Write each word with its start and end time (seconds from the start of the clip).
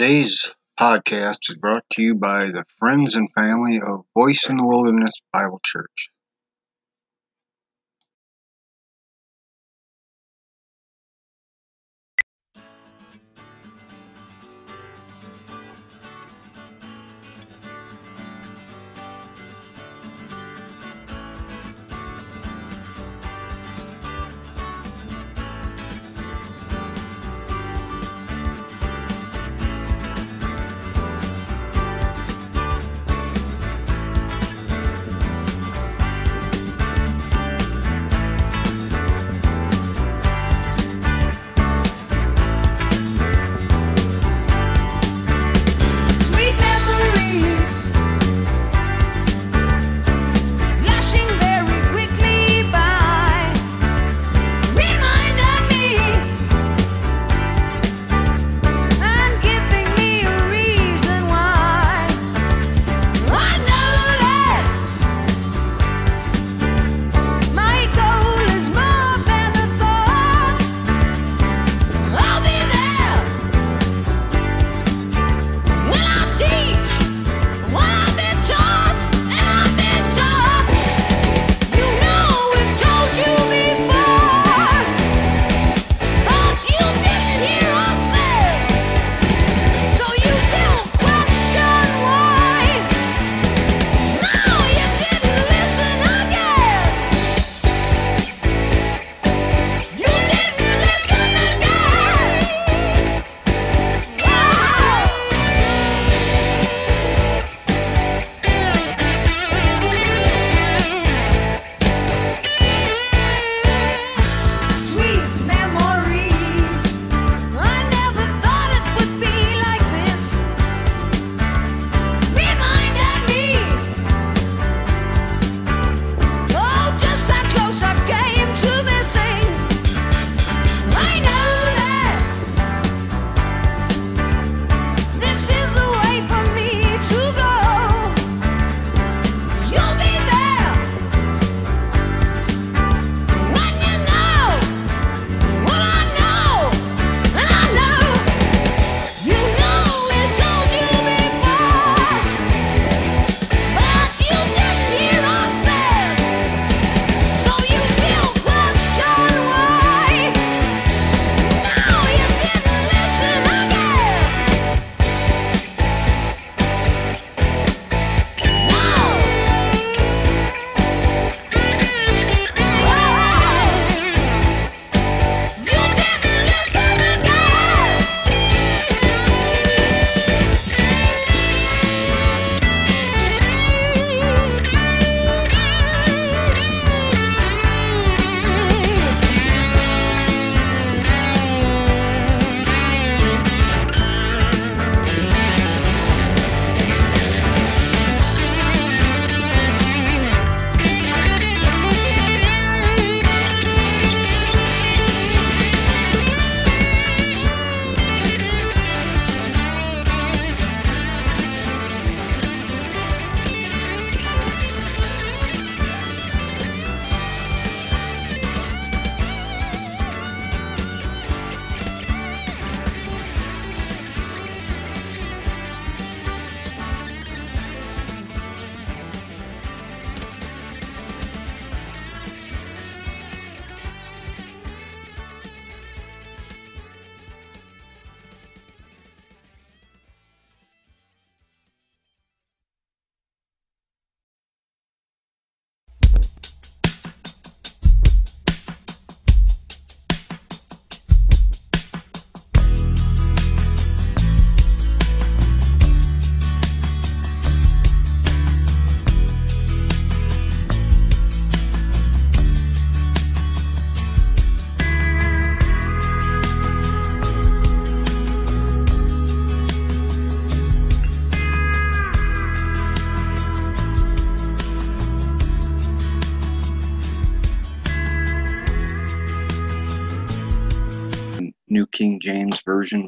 Today's 0.00 0.50
podcast 0.80 1.50
is 1.50 1.56
brought 1.60 1.84
to 1.90 2.00
you 2.00 2.14
by 2.14 2.46
the 2.46 2.64
friends 2.78 3.16
and 3.16 3.28
family 3.34 3.78
of 3.86 4.06
Voice 4.18 4.48
in 4.48 4.56
the 4.56 4.66
Wilderness 4.66 5.12
Bible 5.30 5.60
Church. 5.62 6.08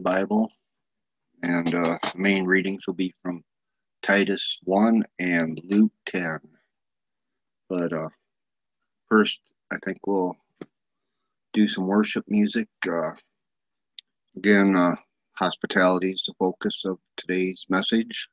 Bible. 0.03 0.51
And 1.43 1.75
uh, 1.75 1.99
main 2.15 2.45
readings 2.45 2.87
will 2.87 2.95
be 2.95 3.13
from 3.23 3.43
Titus 4.03 4.59
1 4.63 5.05
and 5.19 5.61
Luke 5.65 5.93
10. 6.07 6.39
But 7.69 7.93
uh, 7.93 8.09
first, 9.11 9.41
I 9.73 9.77
think 9.85 9.99
we'll 10.07 10.37
do 11.53 11.67
some 11.67 11.87
worship 11.87 12.25
music. 12.29 12.69
Uh, 12.89 13.11
again, 14.37 14.77
uh, 14.77 14.95
hospitality 15.35 16.13
is 16.13 16.23
the 16.27 16.35
focus 16.39 16.85
of 16.85 16.99
today's 17.17 17.67
message. 17.69 18.29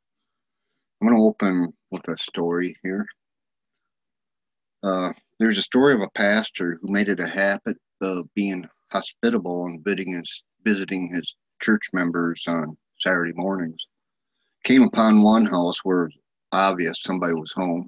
I'm 1.01 1.07
going 1.07 1.19
to 1.19 1.25
open 1.25 1.73
with 1.91 2.07
a 2.09 2.17
story 2.17 2.75
here. 2.83 3.07
Uh, 4.83 5.13
there's 5.39 5.57
a 5.57 5.63
story 5.63 5.93
of 5.93 6.01
a 6.01 6.09
pastor 6.13 6.77
who 6.81 6.91
made 6.91 7.09
it 7.09 7.19
a 7.19 7.27
habit 7.27 7.77
of 8.01 8.27
being 8.35 8.67
hospitable 8.91 9.65
and 9.65 9.83
bidding 9.83 10.13
his, 10.13 10.43
visiting 10.63 11.13
his 11.13 11.35
church 11.61 11.89
members 11.93 12.43
on 12.47 12.77
Saturday 12.97 13.33
mornings. 13.33 13.87
Came 14.63 14.83
upon 14.83 15.21
one 15.21 15.45
house 15.45 15.79
where 15.83 16.03
it 16.03 16.05
was 16.05 16.17
obvious 16.51 17.01
somebody 17.01 17.33
was 17.33 17.51
home. 17.51 17.87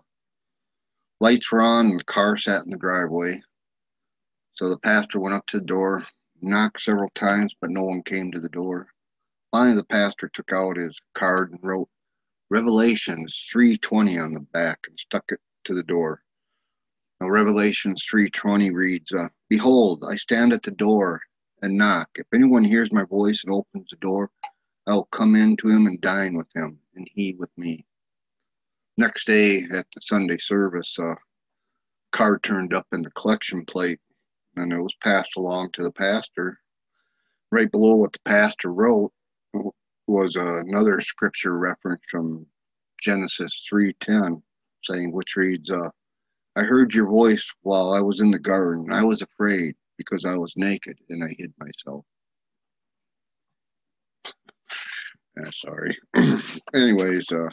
Lights 1.20 1.52
were 1.52 1.62
on 1.62 1.92
and 1.92 2.00
the 2.00 2.04
car 2.04 2.38
sat 2.38 2.64
in 2.64 2.72
the 2.72 2.78
driveway. 2.78 3.42
So 4.54 4.70
the 4.70 4.80
pastor 4.80 5.20
went 5.20 5.36
up 5.36 5.46
to 5.48 5.60
the 5.60 5.66
door, 5.66 6.06
knocked 6.42 6.82
several 6.82 7.10
times, 7.16 7.56
but 7.60 7.70
no 7.70 7.84
one 7.84 8.04
came 8.04 8.32
to 8.32 8.40
the 8.40 8.50
door. 8.50 8.88
Finally, 9.52 9.76
the 9.76 9.86
pastor 9.86 10.30
took 10.30 10.52
out 10.52 10.78
his 10.78 11.00
card 11.14 11.52
and 11.52 11.60
wrote 11.62 11.90
Revelations 12.50 13.48
3:20 13.52 14.18
on 14.18 14.34
the 14.34 14.40
back 14.40 14.80
and 14.88 15.00
stuck 15.00 15.32
it 15.32 15.40
to 15.66 15.74
the 15.74 15.84
door. 15.84 16.24
Now, 17.20 17.30
Revelations 17.30 18.04
3:20 18.10 18.72
reads, 18.72 19.14
uh, 19.14 19.30
"Behold, 19.48 20.04
I 20.04 20.16
stand 20.16 20.54
at 20.54 20.64
the 20.64 20.72
door 20.72 21.22
and 21.62 21.78
knock. 21.78 22.10
If 22.16 22.28
anyone 22.34 22.64
hears 22.64 22.92
my 22.92 23.04
voice 23.04 23.44
and 23.44 23.54
opens 23.54 23.90
the 23.90 23.98
door, 23.98 24.32
I 24.88 24.94
will 24.94 25.06
come 25.06 25.36
in 25.36 25.58
to 25.58 25.70
him 25.70 25.88
and 25.88 26.02
dine 26.02 26.36
with 26.36 26.48
him, 26.56 26.80
and 26.96 27.08
he 27.14 27.36
with 27.36 27.56
me." 27.58 27.86
Next 28.98 29.26
day 29.26 29.64
at 29.64 29.88
the 29.94 30.02
Sunday 30.02 30.38
service, 30.38 30.98
a 31.00 31.16
card 32.12 32.44
turned 32.44 32.74
up 32.74 32.88
in 32.92 33.02
the 33.02 33.12
collection 33.12 33.66
plate, 33.66 34.00
and 34.58 34.74
it 34.74 34.82
was 34.82 34.96
passed 34.96 35.38
along 35.38 35.72
to 35.72 35.84
the 35.84 35.92
pastor. 35.92 36.60
Right 37.52 37.72
below 37.72 37.96
what 37.96 38.14
the 38.14 38.20
pastor 38.26 38.74
wrote 38.74 39.14
was 40.08 40.36
another 40.36 41.00
scripture 41.00 41.58
reference 41.58 42.02
from 42.10 42.46
Genesis 43.02 43.66
3:10 43.72 44.42
saying 44.84 45.12
which 45.12 45.36
reads 45.36 45.72
uh, 45.72 45.90
I 46.56 46.64
heard 46.64 46.94
your 46.94 47.08
voice 47.08 47.50
while 47.62 47.94
I 47.94 48.02
was 48.02 48.20
in 48.20 48.32
the 48.32 48.40
garden 48.40 48.92
I 48.92 49.04
was 49.04 49.22
afraid 49.22 49.76
because 50.02 50.26
I 50.26 50.36
was 50.36 50.54
naked 50.58 50.98
and 51.10 51.24
I 51.24 51.34
hid 51.38 51.54
myself. 51.60 52.06
Yeah, 55.38 55.50
sorry. 55.54 55.98
Anyways 56.74 57.32
uh, 57.32 57.50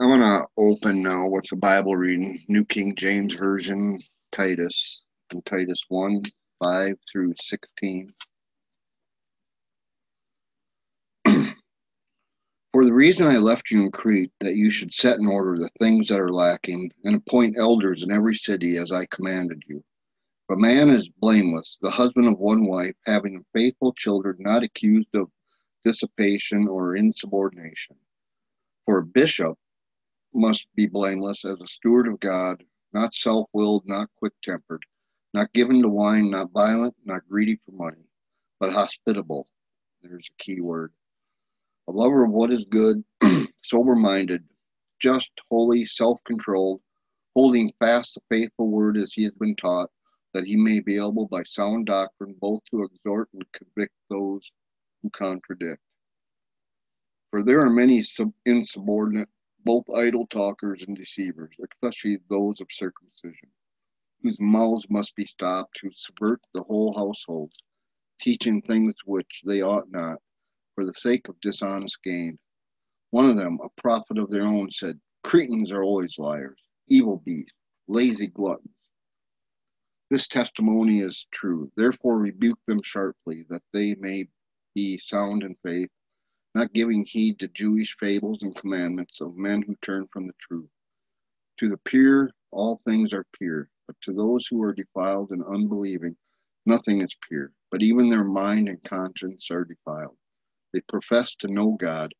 I'm 0.00 0.08
gonna 0.08 0.42
open 0.56 1.02
now 1.02 1.28
with 1.28 1.46
the 1.48 1.56
Bible 1.56 1.96
reading 1.96 2.42
New 2.48 2.64
King 2.64 2.96
James 2.96 3.34
Version 3.34 4.00
Titus 4.32 5.02
and 5.32 5.44
Titus 5.46 5.80
1 5.88 6.22
5 6.62 6.94
through 7.10 7.34
16 7.40 8.12
For 12.72 12.84
the 12.84 12.92
reason 12.92 13.28
I 13.28 13.36
left 13.36 13.70
you 13.70 13.82
in 13.82 13.92
Crete, 13.92 14.32
that 14.40 14.56
you 14.56 14.68
should 14.68 14.92
set 14.92 15.20
in 15.20 15.28
order 15.28 15.56
the 15.56 15.70
things 15.78 16.08
that 16.08 16.18
are 16.18 16.32
lacking, 16.32 16.90
and 17.04 17.14
appoint 17.14 17.56
elders 17.56 18.02
in 18.02 18.10
every 18.10 18.34
city 18.34 18.78
as 18.78 18.90
I 18.90 19.06
commanded 19.06 19.62
you. 19.68 19.84
But 20.48 20.58
man 20.58 20.90
is 20.90 21.08
blameless, 21.08 21.78
the 21.80 21.90
husband 21.90 22.28
of 22.28 22.38
one 22.38 22.66
wife, 22.66 22.94
having 23.06 23.44
faithful 23.54 23.92
children, 23.94 24.36
not 24.40 24.62
accused 24.62 25.14
of 25.14 25.30
dissipation 25.84 26.68
or 26.68 26.96
insubordination. 26.96 27.96
For 28.86 28.98
a 28.98 29.06
bishop 29.06 29.58
must 30.34 30.68
be 30.74 30.86
blameless 30.86 31.44
as 31.44 31.60
a 31.60 31.66
steward 31.66 32.08
of 32.08 32.20
God, 32.20 32.64
not 32.92 33.14
self 33.14 33.48
willed, 33.52 33.86
not 33.86 34.10
quick 34.18 34.34
tempered, 34.42 34.84
not 35.32 35.52
given 35.52 35.82
to 35.82 35.88
wine, 35.88 36.30
not 36.30 36.52
violent, 36.52 36.94
not 37.04 37.28
greedy 37.28 37.58
for 37.64 37.72
money, 37.72 38.04
but 38.60 38.72
hospitable. 38.72 39.46
There's 40.02 40.28
a 40.30 40.42
key 40.42 40.60
word 40.60 40.92
a 41.88 41.92
lover 41.92 42.24
of 42.24 42.30
what 42.30 42.52
is 42.52 42.64
good, 42.64 43.04
sober 43.62 43.94
minded, 43.94 44.44
just, 45.00 45.30
holy, 45.50 45.84
self 45.84 46.22
controlled, 46.24 46.80
holding 47.34 47.72
fast 47.80 48.14
the 48.14 48.20
faithful 48.30 48.68
word 48.68 48.96
as 48.96 49.12
he 49.12 49.22
has 49.24 49.32
been 49.32 49.56
taught, 49.56 49.90
that 50.34 50.44
he 50.44 50.56
may 50.56 50.80
be 50.80 50.96
able 50.96 51.26
by 51.28 51.42
sound 51.44 51.86
doctrine 51.86 52.34
both 52.40 52.60
to 52.64 52.82
exhort 52.82 53.28
and 53.32 53.44
convict 53.52 53.94
those 54.10 54.50
who 55.02 55.08
contradict. 55.10 55.80
For 57.30 57.42
there 57.42 57.60
are 57.60 57.70
many 57.70 58.02
sub- 58.02 58.34
insubordinate, 58.44 59.28
both 59.64 59.84
idle 59.94 60.26
talkers 60.26 60.82
and 60.82 60.96
deceivers, 60.96 61.54
especially 61.72 62.18
those 62.28 62.60
of 62.60 62.66
circumcision, 62.70 63.48
whose 64.22 64.38
mouths 64.40 64.86
must 64.90 65.14
be 65.16 65.24
stopped, 65.24 65.78
who 65.80 65.90
subvert 65.94 66.40
the 66.52 66.62
whole 66.62 66.92
household, 66.94 67.52
teaching 68.20 68.60
things 68.60 68.94
which 69.04 69.42
they 69.46 69.62
ought 69.62 69.90
not 69.90 70.18
for 70.74 70.84
the 70.84 70.94
sake 70.94 71.28
of 71.28 71.40
dishonest 71.40 72.02
gain. 72.02 72.38
One 73.10 73.26
of 73.26 73.36
them, 73.36 73.58
a 73.62 73.80
prophet 73.80 74.18
of 74.18 74.30
their 74.30 74.44
own, 74.44 74.70
said, 74.70 75.00
Cretans 75.22 75.70
are 75.70 75.84
always 75.84 76.18
liars, 76.18 76.60
evil 76.88 77.22
beasts, 77.24 77.54
lazy 77.86 78.26
gluttons. 78.26 78.73
This 80.10 80.28
testimony 80.28 81.00
is 81.00 81.26
true. 81.32 81.72
Therefore, 81.76 82.18
rebuke 82.18 82.60
them 82.66 82.82
sharply, 82.82 83.44
that 83.48 83.62
they 83.72 83.94
may 83.94 84.28
be 84.74 84.98
sound 84.98 85.42
in 85.42 85.56
faith, 85.64 85.90
not 86.54 86.72
giving 86.72 87.04
heed 87.04 87.38
to 87.40 87.48
Jewish 87.48 87.96
fables 87.98 88.42
and 88.42 88.54
commandments 88.54 89.20
of 89.20 89.36
men 89.36 89.62
who 89.62 89.74
turn 89.76 90.06
from 90.12 90.26
the 90.26 90.34
truth. 90.38 90.68
To 91.58 91.68
the 91.68 91.78
pure, 91.78 92.30
all 92.50 92.80
things 92.84 93.12
are 93.12 93.26
pure, 93.32 93.70
but 93.86 93.96
to 94.02 94.12
those 94.12 94.46
who 94.46 94.62
are 94.62 94.74
defiled 94.74 95.30
and 95.30 95.42
unbelieving, 95.44 96.16
nothing 96.66 97.00
is 97.00 97.16
pure, 97.28 97.52
but 97.70 97.82
even 97.82 98.08
their 98.08 98.24
mind 98.24 98.68
and 98.68 98.82
conscience 98.84 99.50
are 99.50 99.64
defiled. 99.64 100.16
They 100.72 100.80
profess 100.82 101.34
to 101.36 101.48
know 101.48 101.72
God, 101.80 102.12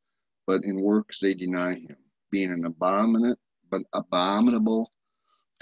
but 0.47 0.65
in 0.65 0.81
works 0.81 1.21
they 1.21 1.35
deny 1.35 1.75
him, 1.75 1.97
being 2.31 2.51
an 2.51 2.65
abominate, 2.65 3.39
but 3.71 3.83
abominable, 3.93 4.91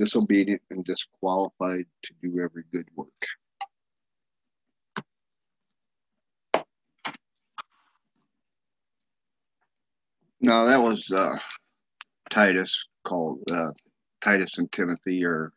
disobedient, 0.03 0.61
and 0.71 0.85
disqualified 0.85 1.85
to 2.03 2.13
do 2.21 2.41
every 2.41 2.65
good 2.73 2.89
work. 2.97 3.09
Now 10.41 10.65
that 10.65 10.83
was 10.83 11.09
uh, 11.13 11.39
Titus, 12.31 12.85
called 13.05 13.45
uh, 13.53 13.71
Titus 14.21 14.59
and 14.59 14.71
Timothy, 14.73 15.25
are 15.25 15.53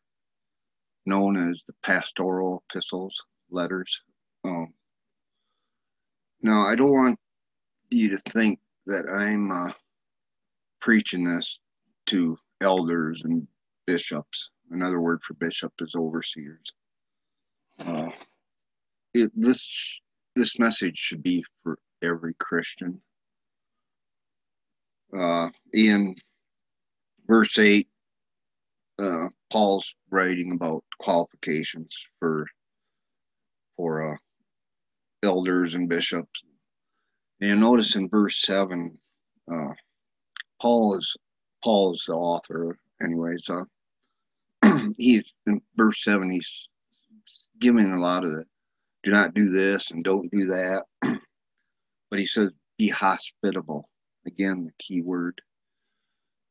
known 1.08 1.50
as 1.50 1.64
the 1.66 1.74
pastoral 1.82 2.64
epistles, 2.70 3.20
letters. 3.50 4.04
Um, 4.44 4.76
now 6.44 6.68
I 6.68 6.76
don't 6.76 6.94
want 6.94 7.20
you 7.90 8.10
to 8.10 8.18
think 8.30 8.60
that 8.86 9.06
I'm 9.10 9.52
uh, 9.52 9.72
preaching 10.82 11.24
this 11.24 11.60
to 12.08 12.38
elders 12.62 13.24
and 13.24 13.48
bishops. 13.86 14.52
Another 14.72 15.00
word 15.00 15.22
for 15.24 15.34
bishop 15.36 15.74
is 15.80 15.96
overseers. 15.96 16.74
Uh, 17.80 18.10
it, 19.14 19.32
this 19.36 20.00
this 20.36 20.60
message 20.60 20.98
should 20.98 21.24
be 21.24 21.44
for 21.64 21.78
every 22.02 22.34
Christian. 22.36 23.02
Uh, 25.16 25.50
in 25.74 26.16
verse 27.28 27.58
eight, 27.58 27.88
uh, 29.00 29.28
Paul's 29.52 29.94
writing 30.10 30.52
about 30.52 30.84
qualifications 31.00 31.96
for 32.20 32.48
for 33.78 34.14
uh, 34.14 34.18
elders 35.24 35.76
and 35.76 35.88
bishops 35.88 36.44
and 37.42 37.50
you 37.50 37.56
notice 37.56 37.96
in 37.96 38.10
verse 38.10 38.42
seven, 38.42 38.98
uh, 39.52 39.74
Paul 40.62 40.98
is 40.98 41.16
Paul 41.64 41.94
is 41.94 42.04
the 42.08 42.14
author, 42.14 42.78
anyways. 43.02 43.50
Uh, 43.50 43.64
he's 44.98 45.34
in 45.48 45.62
verse 45.76 46.04
seven. 46.04 46.32
He's 46.32 46.68
giving 47.60 47.92
a 47.94 48.00
lot 48.00 48.24
of 48.24 48.32
the 48.32 48.46
do 49.04 49.12
not 49.12 49.34
do 49.34 49.50
this 49.50 49.92
and 49.92 50.02
don't 50.04 50.32
do 50.32 50.46
that, 50.46 50.84
but 51.02 52.20
he 52.20 52.26
says 52.26 52.50
be 52.78 52.90
hospitable. 52.90 53.88
Again, 54.26 54.64
the 54.64 54.72
key 54.80 55.02
word. 55.02 55.40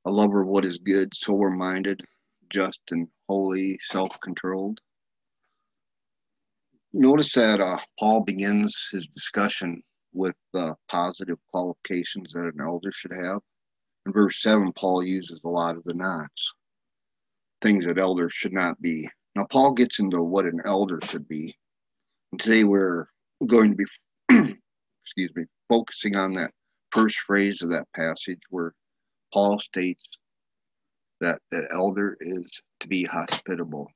A 0.06 0.10
lover 0.10 0.42
of 0.42 0.48
what 0.48 0.64
is 0.64 0.78
good, 0.78 1.14
sober 1.16 1.50
minded, 1.50 2.02
just 2.50 2.80
and 2.90 3.08
holy, 3.28 3.78
self 3.80 4.20
controlled. 4.20 4.80
Notice 6.92 7.32
that 7.32 7.60
uh, 7.60 7.78
Paul 7.98 8.20
begins 8.20 8.88
his 8.92 9.06
discussion 9.08 9.82
with 10.12 10.36
uh, 10.54 10.74
positive 10.88 11.38
qualifications 11.50 12.32
that 12.32 12.44
an 12.44 12.60
elder 12.62 12.92
should 12.92 13.12
have. 13.12 13.40
In 14.06 14.12
verse 14.12 14.40
7, 14.42 14.72
Paul 14.72 15.02
uses 15.02 15.40
a 15.44 15.48
lot 15.48 15.76
of 15.76 15.82
the 15.84 15.94
nots, 15.94 16.52
things 17.64 17.86
that 17.86 17.98
elders 17.98 18.32
should 18.32 18.52
not 18.52 18.80
be. 18.82 19.08
Now, 19.34 19.46
Paul 19.50 19.72
gets 19.72 19.98
into 19.98 20.22
what 20.22 20.44
an 20.44 20.60
elder 20.66 21.00
should 21.02 21.26
be. 21.26 21.56
And 22.30 22.40
today 22.40 22.62
we're 22.62 23.06
going 23.46 23.74
to 23.74 23.76
be, 23.76 23.84
excuse 25.02 25.32
me, 25.34 25.46
focusing 25.68 26.14
on 26.14 26.34
that 26.34 26.52
first 26.92 27.18
phrase 27.20 27.62
of 27.62 27.70
that 27.70 27.88
passage 27.96 28.40
where 28.50 28.74
Paul 29.32 29.58
states 29.58 30.04
that 31.20 31.40
an 31.52 31.66
elder 31.74 32.18
is 32.20 32.60
to 32.80 32.88
be 32.88 33.02
hospitable. 33.02 33.90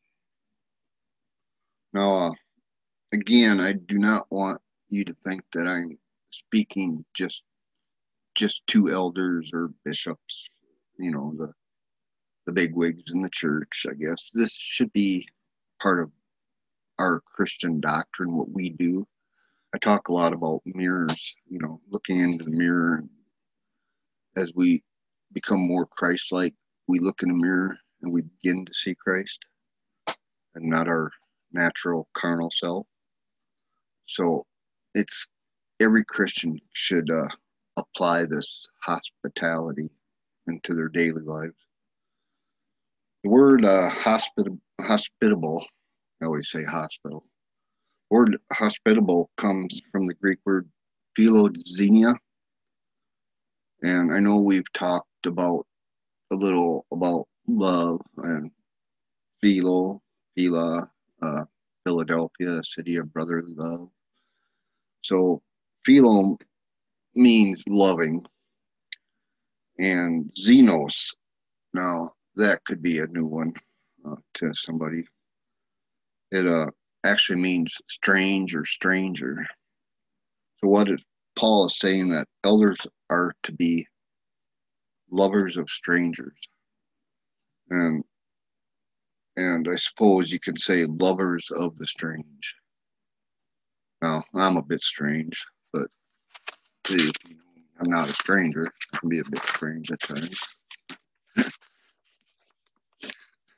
Now, 1.93 2.17
uh, 2.17 2.31
again, 3.13 3.61
I 3.61 3.73
do 3.73 3.99
not 3.99 4.27
want 4.31 4.63
you 4.89 5.05
to 5.05 5.15
think 5.27 5.43
that 5.53 5.69
I'm 5.69 5.99
speaking 6.31 7.05
just 7.15 7.43
just 8.35 8.65
to 8.69 8.89
elders 8.91 9.51
or 9.53 9.73
bishops, 9.85 10.49
you 10.97 11.11
know, 11.11 11.35
the 11.37 11.53
the 12.49 12.53
big 12.55 12.75
wigs 12.75 13.13
in 13.13 13.21
the 13.21 13.29
church, 13.29 13.85
I 13.91 13.93
guess. 13.93 14.31
This 14.33 14.55
should 14.55 14.91
be 14.95 15.29
part 15.83 16.01
of 16.01 16.11
our 16.99 17.21
Christian 17.21 17.79
doctrine, 17.79 18.35
what 18.35 18.51
we 18.51 18.71
do. 18.71 19.07
I 19.75 19.79
talk 19.79 20.09
a 20.09 20.15
lot 20.15 20.33
about 20.33 20.63
mirrors, 20.65 21.37
you 21.47 21.59
know, 21.59 21.79
looking 21.91 22.21
into 22.21 22.45
the 22.45 22.51
mirror 22.51 23.05
as 24.35 24.51
we 24.55 24.83
become 25.35 25.61
more 25.61 25.85
Christ 25.85 26.33
like, 26.33 26.55
we 26.87 27.01
look 27.01 27.23
in 27.23 27.29
the 27.29 27.35
mirror 27.35 27.77
and 28.01 28.11
we 28.11 28.23
begin 28.23 28.65
to 28.65 28.73
see 28.73 28.95
Christ 28.95 29.41
and 30.55 30.71
not 30.71 30.89
our 30.89 31.11
natural 31.53 32.09
carnal 32.15 32.51
self. 32.51 32.87
So 34.07 34.47
it's 34.95 35.29
every 35.81 36.03
Christian 36.03 36.59
should 36.73 37.11
uh, 37.11 37.29
apply 37.77 38.25
this 38.25 38.71
hospitality 38.81 39.91
into 40.47 40.73
their 40.73 40.89
daily 40.89 41.21
lives. 41.21 41.68
The 43.25 43.31
word 43.31 43.65
uh, 43.65 43.91
hospit- 43.91 44.61
hospitable, 44.81 45.67
I 46.23 46.27
always 46.27 46.51
say 46.51 46.63
hospital. 46.63 47.25
The 48.11 48.15
word 48.15 48.39
hospitable 48.53 49.31
comes 49.37 49.81
from 49.91 50.07
the 50.07 50.15
Greek 50.15 50.39
word 50.45 50.69
philoxenia. 51.19 52.15
And 53.83 54.13
I 54.13 54.21
know 54.21 54.39
we've 54.39 54.73
talked 54.73 55.27
about 55.27 55.67
a 56.31 56.37
little 56.37 56.87
about 56.93 57.27
love 57.49 58.01
and 58.19 58.51
philo, 59.41 60.01
phila, 60.37 60.91
uh, 61.23 61.45
Philadelphia, 61.85 62.63
city 62.65 62.97
of 62.97 63.13
brotherly 63.13 63.55
love. 63.55 63.89
So 65.03 65.43
philo 65.85 66.37
means 67.15 67.63
loving, 67.69 68.25
and 69.79 70.31
xenos. 70.39 71.15
Now 71.73 72.11
that 72.39 72.65
could 72.65 72.81
be 72.81 73.01
a 73.01 73.07
new 73.09 73.27
one 73.27 73.53
uh, 74.09 74.15
to 74.35 74.55
somebody. 74.55 75.05
It 76.31 76.47
uh, 76.47 76.71
actually 77.05 77.41
means 77.41 77.77
strange 77.89 78.55
or 78.55 78.65
stranger. 78.65 79.45
So 80.61 80.69
what 80.69 80.89
is 80.89 81.01
Paul 81.37 81.67
is 81.67 81.79
saying 81.79 82.09
that 82.09 82.29
elders 82.45 82.79
are 83.11 83.35
to 83.45 83.53
be 83.53 83.87
lovers 85.11 85.57
of 85.57 85.69
strangers, 85.69 86.37
and 87.71 88.05
and 89.37 89.69
I 89.69 89.77
suppose 89.77 90.33
you 90.33 90.41
can 90.41 90.57
say 90.57 90.85
lovers 90.85 91.51
of 91.51 91.77
the 91.77 91.87
strange. 91.87 92.55
Now 94.03 94.23
I'm 94.35 94.57
a 94.57 94.63
bit 94.63 94.83
strange, 94.83 95.45
but 95.73 95.89
I'm 96.91 97.91
not 97.91 98.09
a 98.09 98.13
stranger. 98.13 98.67
I 98.95 98.99
can 98.99 99.09
be 99.09 99.21
a 99.21 99.25
bit 99.25 99.45
strange 99.45 99.91
at 99.91 100.01
times. 100.01 100.58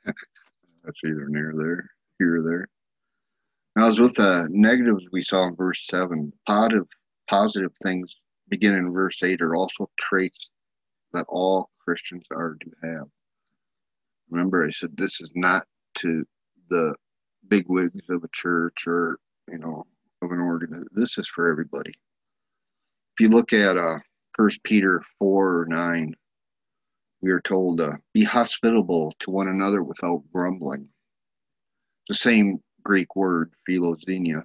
That's 0.83 0.99
either 1.05 1.27
near 1.27 1.53
there, 1.55 1.89
here 2.19 2.39
or 2.39 2.43
there. 2.43 2.67
Now, 3.75 3.87
as 3.87 3.99
with 3.99 4.15
the 4.15 4.47
negatives 4.49 5.05
we 5.11 5.21
saw 5.21 5.47
in 5.47 5.55
verse 5.55 5.85
7, 5.87 6.31
positive, 6.45 6.87
positive 7.27 7.71
things 7.81 8.15
beginning 8.49 8.87
in 8.87 8.93
verse 8.93 9.21
8 9.23 9.41
are 9.41 9.55
also 9.55 9.89
traits 9.99 10.51
that 11.13 11.25
all 11.29 11.69
Christians 11.83 12.25
are 12.31 12.57
to 12.59 12.71
have. 12.83 13.07
Remember, 14.29 14.65
I 14.65 14.71
said 14.71 14.95
this 14.95 15.21
is 15.21 15.31
not 15.35 15.65
to 15.95 16.25
the 16.69 16.95
big 17.47 17.67
wigs 17.69 18.01
of 18.09 18.23
a 18.23 18.29
church 18.33 18.87
or, 18.87 19.19
you 19.49 19.57
know, 19.57 19.85
of 20.21 20.31
an 20.31 20.39
organ. 20.39 20.85
This 20.91 21.17
is 21.17 21.27
for 21.27 21.49
everybody. 21.49 21.91
If 21.91 23.19
you 23.19 23.29
look 23.29 23.53
at 23.53 23.77
uh, 23.77 23.99
1 24.37 24.49
Peter 24.63 25.01
4 25.19 25.61
or 25.61 25.65
9, 25.65 26.15
we 27.21 27.31
are 27.31 27.41
told 27.41 27.77
to 27.77 27.99
be 28.13 28.23
hospitable 28.23 29.13
to 29.19 29.29
one 29.29 29.47
another 29.47 29.83
without 29.83 30.23
grumbling. 30.33 30.89
The 32.09 32.15
same 32.15 32.59
Greek 32.83 33.15
word, 33.15 33.53
philoxenia, 33.69 34.43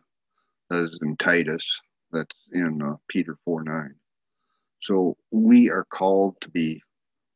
as 0.70 0.98
in 1.02 1.16
Titus, 1.16 1.80
that's 2.12 2.36
in 2.52 2.82
uh, 2.82 2.96
Peter 3.08 3.36
4 3.44 3.62
9. 3.64 3.94
So 4.80 5.16
we 5.30 5.70
are 5.70 5.84
called 5.84 6.40
to 6.42 6.50
be 6.50 6.82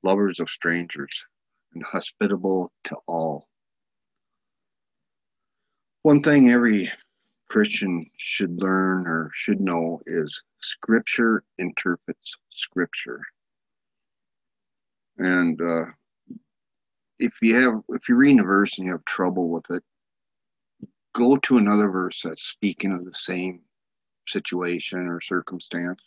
lovers 0.02 0.40
of 0.40 0.50
strangers 0.50 1.26
and 1.74 1.82
hospitable 1.82 2.72
to 2.84 2.96
all. 3.06 3.46
One 6.02 6.22
thing 6.22 6.50
every 6.50 6.90
Christian 7.48 8.06
should 8.16 8.62
learn 8.62 9.06
or 9.06 9.30
should 9.34 9.60
know 9.60 10.00
is 10.06 10.42
Scripture 10.60 11.42
interprets 11.58 12.36
Scripture. 12.50 13.20
And 15.20 15.60
uh, 15.60 15.84
if 17.18 17.34
you 17.42 17.54
have, 17.56 17.82
if 17.90 18.08
you're 18.08 18.16
reading 18.16 18.40
a 18.40 18.44
verse 18.44 18.78
and 18.78 18.86
you 18.86 18.92
have 18.92 19.04
trouble 19.04 19.50
with 19.50 19.70
it, 19.70 19.82
go 21.12 21.36
to 21.36 21.58
another 21.58 21.90
verse 21.90 22.22
that's 22.24 22.44
speaking 22.44 22.94
of 22.94 23.04
the 23.04 23.12
same 23.12 23.60
situation 24.26 25.06
or 25.06 25.20
circumstance, 25.20 26.00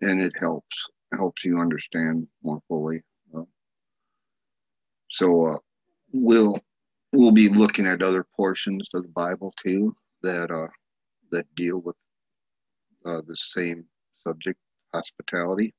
and 0.00 0.20
it 0.20 0.32
helps 0.38 0.76
it 1.12 1.16
helps 1.16 1.44
you 1.44 1.58
understand 1.58 2.28
more 2.44 2.62
fully. 2.68 3.02
Uh, 3.36 3.42
so 5.08 5.54
uh, 5.54 5.58
we'll 6.12 6.56
we'll 7.12 7.32
be 7.32 7.48
looking 7.48 7.86
at 7.86 8.00
other 8.00 8.24
portions 8.36 8.88
of 8.94 9.02
the 9.02 9.08
Bible 9.08 9.52
too 9.60 9.96
that 10.22 10.52
uh, 10.52 10.68
that 11.32 11.52
deal 11.56 11.78
with 11.78 11.96
uh, 13.04 13.22
the 13.26 13.36
same 13.36 13.84
subject, 14.22 14.60
hospitality. 14.94 15.74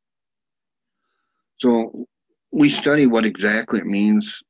So 1.58 2.08
we 2.52 2.70
study 2.70 3.08
what 3.08 3.26
exactly 3.26 3.80
it 3.80 3.86
means 3.86 4.44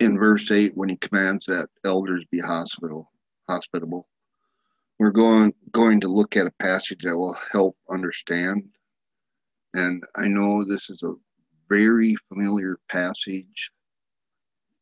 in 0.00 0.18
verse 0.18 0.50
8 0.50 0.76
when 0.76 0.88
he 0.88 0.96
commands 0.96 1.46
that 1.46 1.68
elders 1.84 2.24
be 2.30 2.38
hospital, 2.38 3.10
hospitable. 3.48 4.06
We're 4.98 5.10
going 5.10 5.54
going 5.72 6.00
to 6.00 6.08
look 6.08 6.36
at 6.36 6.46
a 6.46 6.52
passage 6.60 7.02
that 7.02 7.16
will 7.16 7.36
help 7.50 7.76
understand. 7.90 8.68
And 9.74 10.04
I 10.16 10.28
know 10.28 10.64
this 10.64 10.90
is 10.90 11.02
a 11.02 11.14
very 11.68 12.14
familiar 12.28 12.78
passage 12.90 13.70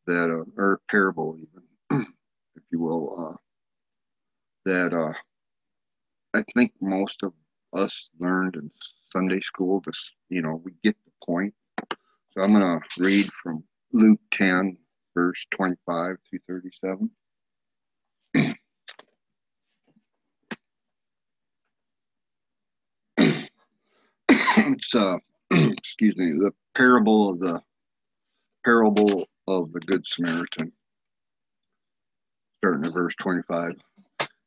that 0.06 0.30
uh, 0.30 0.44
or 0.60 0.80
parable 0.90 1.38
even, 1.38 2.06
if 2.56 2.62
you 2.72 2.80
will, 2.80 3.30
uh, 3.30 3.36
that 4.64 4.92
uh, 4.92 5.12
I 6.34 6.44
think 6.54 6.72
most 6.80 7.22
of 7.22 7.32
us 7.72 8.10
learned 8.18 8.56
in 8.56 8.70
Sunday 9.12 9.40
school. 9.40 9.80
Just 9.80 10.16
you 10.28 10.42
know, 10.42 10.60
we 10.64 10.72
get 10.82 10.96
the 11.04 11.12
point. 11.24 11.54
So 12.32 12.42
I'm 12.42 12.52
going 12.52 12.62
to 12.62 13.02
read 13.02 13.28
from 13.42 13.64
Luke 13.92 14.20
10, 14.30 14.76
verse 15.14 15.46
25 15.50 16.16
through 16.28 16.38
37. 16.48 17.10
it's 24.28 24.94
uh 24.94 25.18
excuse 25.50 26.16
me 26.16 26.26
the 26.26 26.52
parable 26.76 27.30
of 27.30 27.40
the 27.40 27.60
parable 28.64 29.26
of 29.48 29.72
the 29.72 29.80
good 29.80 30.06
samaritan. 30.06 30.72
Starting 32.58 32.86
at 32.86 32.92
verse 32.92 33.14
25 33.16 33.72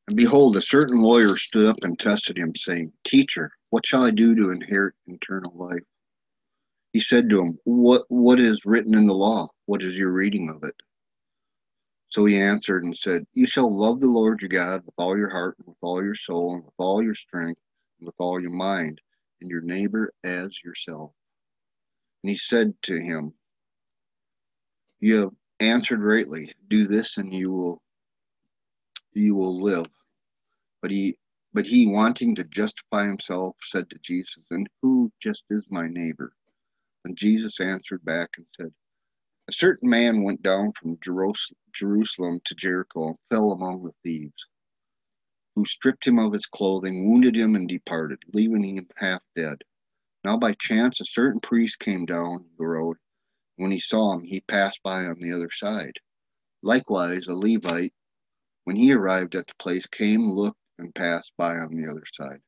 and 0.07 0.17
behold 0.17 0.55
a 0.55 0.61
certain 0.61 1.01
lawyer 1.01 1.35
stood 1.37 1.65
up 1.65 1.77
and 1.83 1.99
tested 1.99 2.37
him 2.37 2.53
saying 2.55 2.91
teacher 3.03 3.51
what 3.69 3.85
shall 3.85 4.03
i 4.03 4.11
do 4.11 4.35
to 4.35 4.51
inherit 4.51 4.93
eternal 5.07 5.51
life 5.55 5.83
he 6.93 6.99
said 6.99 7.29
to 7.29 7.41
him 7.41 7.57
what 7.65 8.03
what 8.09 8.39
is 8.39 8.65
written 8.65 8.95
in 8.95 9.07
the 9.07 9.13
law 9.13 9.47
what 9.65 9.83
is 9.83 9.97
your 9.97 10.11
reading 10.11 10.49
of 10.49 10.63
it 10.63 10.75
so 12.09 12.25
he 12.25 12.37
answered 12.37 12.83
and 12.83 12.95
said 12.95 13.25
you 13.33 13.45
shall 13.45 13.75
love 13.75 13.99
the 13.99 14.07
lord 14.07 14.41
your 14.41 14.49
god 14.49 14.81
with 14.85 14.95
all 14.97 15.17
your 15.17 15.29
heart 15.29 15.55
and 15.59 15.67
with 15.67 15.77
all 15.81 16.03
your 16.03 16.15
soul 16.15 16.55
and 16.55 16.63
with 16.63 16.73
all 16.77 17.03
your 17.03 17.15
strength 17.15 17.59
and 17.99 18.07
with 18.07 18.15
all 18.19 18.39
your 18.39 18.51
mind 18.51 19.01
and 19.43 19.51
your 19.51 19.61
neighbor 19.61 20.11
as 20.23 20.63
yourself. 20.63 21.11
And 22.23 22.31
he 22.31 22.37
said 22.37 22.73
to 22.83 22.99
him, 22.99 23.33
You 25.01 25.19
have 25.19 25.31
answered 25.59 26.01
rightly. 26.01 26.51
Do 26.69 26.87
this 26.87 27.17
and 27.17 27.31
you 27.33 27.51
will 27.51 27.81
you 29.13 29.35
will 29.35 29.61
live. 29.61 29.87
But 30.81 30.89
he 30.91 31.17
but 31.53 31.67
he 31.67 31.85
wanting 31.85 32.33
to 32.35 32.45
justify 32.45 33.05
himself 33.05 33.55
said 33.61 33.89
to 33.91 33.99
Jesus, 33.99 34.43
And 34.49 34.67
who 34.81 35.11
just 35.21 35.43
is 35.51 35.63
my 35.69 35.87
neighbor? 35.87 36.33
And 37.05 37.17
Jesus 37.17 37.59
answered 37.59 38.05
back 38.05 38.29
and 38.37 38.45
said, 38.55 38.73
A 39.47 39.53
certain 39.53 39.89
man 39.89 40.23
went 40.23 40.41
down 40.41 40.73
from 40.79 40.99
Jerusalem 41.01 42.41
to 42.45 42.55
Jericho 42.55 43.07
and 43.09 43.17
fell 43.29 43.51
among 43.51 43.83
the 43.83 43.93
thieves 44.03 44.47
who 45.55 45.65
stripped 45.65 46.07
him 46.07 46.17
of 46.17 46.33
his 46.33 46.45
clothing, 46.45 47.07
wounded 47.07 47.35
him, 47.35 47.55
and 47.55 47.67
departed, 47.67 48.23
leaving 48.33 48.77
him 48.77 48.87
half 48.95 49.21
dead. 49.35 49.63
Now 50.23 50.37
by 50.37 50.53
chance 50.53 50.99
a 50.99 51.05
certain 51.05 51.39
priest 51.39 51.79
came 51.79 52.05
down 52.05 52.49
the 52.57 52.65
road. 52.65 52.97
When 53.57 53.71
he 53.71 53.79
saw 53.79 54.13
him, 54.13 54.21
he 54.21 54.41
passed 54.41 54.79
by 54.83 55.05
on 55.05 55.19
the 55.19 55.31
other 55.31 55.51
side. 55.51 55.99
Likewise, 56.63 57.27
a 57.27 57.35
Levite, 57.35 57.93
when 58.63 58.75
he 58.75 58.93
arrived 58.93 59.35
at 59.35 59.45
the 59.45 59.53
place, 59.59 59.85
came, 59.85 60.31
looked, 60.31 60.59
and 60.79 60.95
passed 60.95 61.33
by 61.37 61.57
on 61.57 61.75
the 61.75 61.87
other 61.87 62.03
side. 62.13 62.41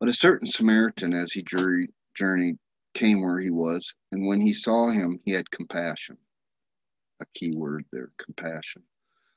But 0.00 0.08
a 0.08 0.14
certain 0.14 0.48
Samaritan, 0.48 1.12
as 1.12 1.32
he 1.32 1.42
journeyed, 1.42 2.58
came 2.96 3.20
where 3.20 3.38
he 3.38 3.50
was, 3.50 3.94
and 4.10 4.26
when 4.26 4.40
he 4.40 4.54
saw 4.54 4.88
him, 4.88 5.20
he 5.26 5.30
had 5.32 5.50
compassion. 5.50 6.16
A 7.20 7.26
key 7.34 7.54
word 7.54 7.84
there, 7.92 8.10
compassion. 8.16 8.82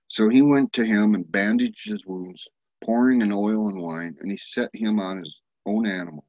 So 0.08 0.30
he 0.30 0.42
went 0.42 0.72
to 0.74 0.86
him 0.86 1.14
and 1.14 1.30
bandaged 1.30 1.90
his 1.90 2.06
wounds, 2.06 2.48
pouring 2.82 3.22
in 3.22 3.34
oil 3.34 3.68
and 3.68 3.82
wine, 3.82 4.16
and 4.22 4.32
he 4.32 4.38
set 4.38 4.70
him 4.74 4.98
on 4.98 5.18
his 5.18 5.42
own 5.66 5.86
animal, 5.86 6.26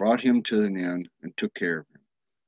brought 0.00 0.20
him 0.20 0.42
to 0.42 0.64
an 0.64 0.76
inn, 0.76 1.08
and 1.22 1.36
took 1.36 1.54
care 1.54 1.78
of 1.78 1.86
him. 1.94 2.00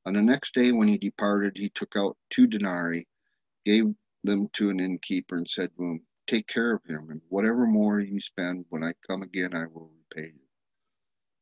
On 0.07 0.15
the 0.15 0.23
next 0.23 0.55
day, 0.55 0.73
when 0.73 0.89
he 0.89 0.99
departed, 0.99 1.57
he 1.57 1.69
took 1.69 1.95
out 1.95 2.17
two 2.31 2.49
denarii, 2.49 3.07
gave 3.65 3.95
them 4.25 4.49
to 4.55 4.71
an 4.71 4.81
innkeeper, 4.81 5.37
and 5.37 5.49
said 5.49 5.71
to 5.77 5.85
him, 5.85 6.01
Take 6.27 6.49
care 6.49 6.73
of 6.73 6.85
him, 6.85 7.11
and 7.11 7.21
whatever 7.29 7.65
more 7.65 8.01
you 8.01 8.21
spend, 8.21 8.67
when 8.71 8.83
I 8.83 8.95
come 9.07 9.23
again, 9.23 9.55
I 9.55 9.67
will 9.67 9.93
repay 10.11 10.33
you. 10.35 10.47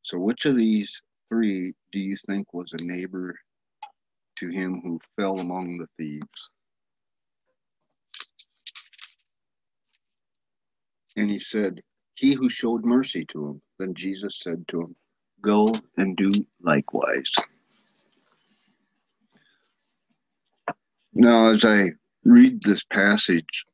So, 0.03 0.19
which 0.19 0.45
of 0.45 0.55
these 0.55 1.01
three 1.29 1.73
do 1.91 1.99
you 1.99 2.15
think 2.15 2.53
was 2.53 2.73
a 2.73 2.85
neighbor 2.85 3.35
to 4.37 4.49
him 4.49 4.81
who 4.81 4.99
fell 5.17 5.39
among 5.39 5.77
the 5.77 5.87
thieves? 5.97 6.49
And 11.17 11.29
he 11.29 11.39
said, 11.39 11.81
He 12.15 12.33
who 12.33 12.49
showed 12.49 12.83
mercy 12.83 13.25
to 13.25 13.47
him. 13.47 13.61
Then 13.79 13.93
Jesus 13.93 14.39
said 14.41 14.67
to 14.69 14.81
him, 14.81 14.95
Go 15.41 15.73
and 15.97 16.17
do 16.17 16.31
likewise. 16.61 17.31
Now, 21.13 21.53
as 21.53 21.63
I 21.63 21.91
read 22.25 22.61
this 22.61 22.83
passage, 22.83 23.65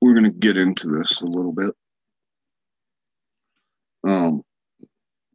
we're 0.00 0.14
going 0.14 0.24
to 0.24 0.30
get 0.30 0.56
into 0.56 0.88
this 0.88 1.20
a 1.20 1.24
little 1.24 1.52
bit. 1.52 1.74
Um, 4.04 4.42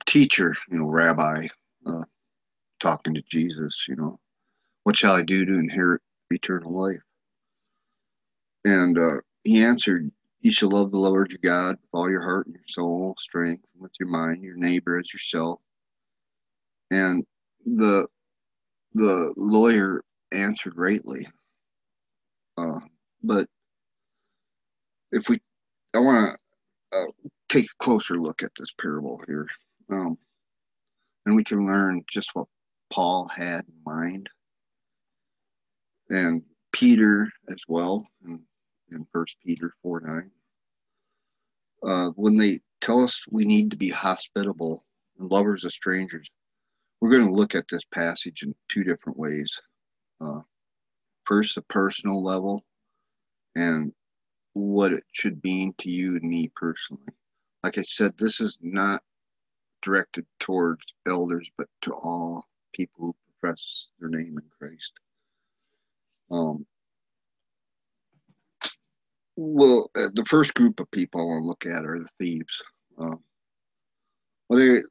teacher, 0.07 0.55
you 0.69 0.77
know, 0.77 0.87
rabbi, 0.87 1.47
uh, 1.85 2.03
talking 2.79 3.13
to 3.13 3.21
Jesus, 3.29 3.85
you 3.87 3.95
know, 3.95 4.19
what 4.83 4.95
shall 4.95 5.13
I 5.13 5.23
do 5.23 5.45
to 5.45 5.59
inherit 5.59 6.01
eternal 6.31 6.71
life? 6.73 7.01
And 8.65 8.97
uh, 8.97 9.17
he 9.43 9.63
answered, 9.63 10.11
You 10.41 10.51
shall 10.51 10.69
love 10.69 10.91
the 10.91 10.97
Lord 10.97 11.31
your 11.31 11.39
God 11.43 11.77
with 11.81 11.89
all 11.93 12.09
your 12.09 12.23
heart 12.23 12.47
and 12.47 12.55
your 12.55 12.67
soul, 12.67 13.15
strength, 13.19 13.63
and 13.73 13.83
with 13.83 13.93
your 13.99 14.09
mind, 14.09 14.43
your 14.43 14.57
neighbor 14.57 14.97
as 14.97 15.13
yourself. 15.13 15.59
And 16.91 17.25
the 17.65 18.07
the 18.93 19.33
lawyer 19.37 20.03
answered 20.31 20.73
rightly. 20.75 21.27
Uh, 22.57 22.79
but 23.23 23.47
if 25.11 25.29
we, 25.29 25.39
I 25.93 25.99
want 25.99 26.37
to 26.91 26.97
uh, 26.97 27.05
take 27.49 27.65
a 27.65 27.83
closer 27.83 28.15
look 28.15 28.41
at 28.41 28.51
this 28.57 28.73
parable 28.81 29.21
here. 29.27 29.47
Um, 29.89 30.17
and 31.25 31.35
we 31.35 31.43
can 31.43 31.65
learn 31.65 32.03
just 32.09 32.31
what 32.33 32.47
Paul 32.89 33.27
had 33.27 33.65
in 33.67 33.75
mind. 33.85 34.29
And 36.09 36.43
Peter 36.71 37.29
as 37.49 37.61
well 37.67 38.07
in, 38.25 38.41
in 38.91 39.05
1 39.11 39.25
Peter 39.45 39.73
4 39.81 40.01
9. 40.01 40.31
Uh, 41.83 42.11
when 42.15 42.37
they 42.37 42.61
tell 42.81 43.03
us 43.03 43.23
we 43.29 43.45
need 43.45 43.71
to 43.71 43.77
be 43.77 43.89
hospitable 43.89 44.85
and 45.19 45.29
lovers 45.29 45.65
of 45.65 45.71
strangers, 45.71 46.29
we're 46.99 47.11
going 47.11 47.25
to 47.25 47.33
look 47.33 47.55
at 47.55 47.67
this 47.67 47.83
passage 47.85 48.43
in 48.43 48.55
two 48.69 48.83
different 48.83 49.17
ways. 49.17 49.59
Uh, 50.19 50.41
first, 51.25 51.55
the 51.55 51.61
personal 51.63 52.23
level, 52.23 52.63
and 53.55 53.91
what 54.53 54.93
it 54.93 55.03
should 55.11 55.43
mean 55.43 55.73
to 55.77 55.89
you 55.89 56.15
and 56.15 56.23
me 56.23 56.51
personally. 56.55 57.03
Like 57.63 57.77
I 57.77 57.83
said, 57.83 58.17
this 58.17 58.39
is 58.39 58.57
not 58.61 59.03
directed 59.87 60.25
towards 60.39 60.83
elders, 61.07 61.49
but 61.57 61.67
to 61.81 61.93
all 61.93 62.43
people 62.73 63.05
who 63.05 63.15
profess 63.39 63.91
their 63.99 64.09
name 64.09 64.37
in 64.37 64.43
Christ. 64.59 64.93
Um, 66.29 66.65
well, 69.37 69.89
uh, 69.95 70.09
the 70.13 70.25
first 70.25 70.53
group 70.55 70.81
of 70.81 70.91
people 70.91 71.21
I 71.21 71.23
want 71.23 71.43
to 71.43 71.47
look 71.47 71.65
at 71.65 71.85
are 71.85 71.99
the 71.99 72.09
thieves. 72.19 72.61
Um, 72.97 73.23
well, 74.49 74.59
they, 74.59 74.81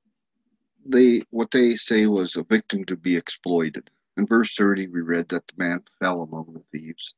they, 0.87 1.23
what 1.29 1.51
they 1.51 1.75
say 1.75 2.07
was 2.07 2.37
a 2.37 2.43
victim 2.45 2.87
to 2.87 2.97
be 2.97 3.17
exploited. 3.17 3.91
In 4.17 4.27
verse 4.27 4.55
30, 4.55 4.87
we 4.87 5.03
read 5.03 5.29
that 5.29 5.47
the 5.47 5.55
man 5.59 5.83
fell 6.01 6.23
among 6.23 6.55
the 6.55 6.79
thieves. 6.79 7.15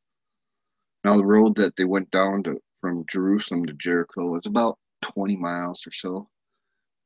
Now, 1.04 1.16
the 1.16 1.24
road 1.24 1.54
that 1.56 1.76
they 1.76 1.84
went 1.84 2.10
down 2.10 2.42
to 2.42 2.60
from 2.80 3.04
Jerusalem 3.08 3.66
to 3.66 3.72
Jericho 3.74 4.26
was 4.26 4.46
about 4.46 4.78
20 5.02 5.36
miles 5.36 5.86
or 5.86 5.92
so 5.92 6.28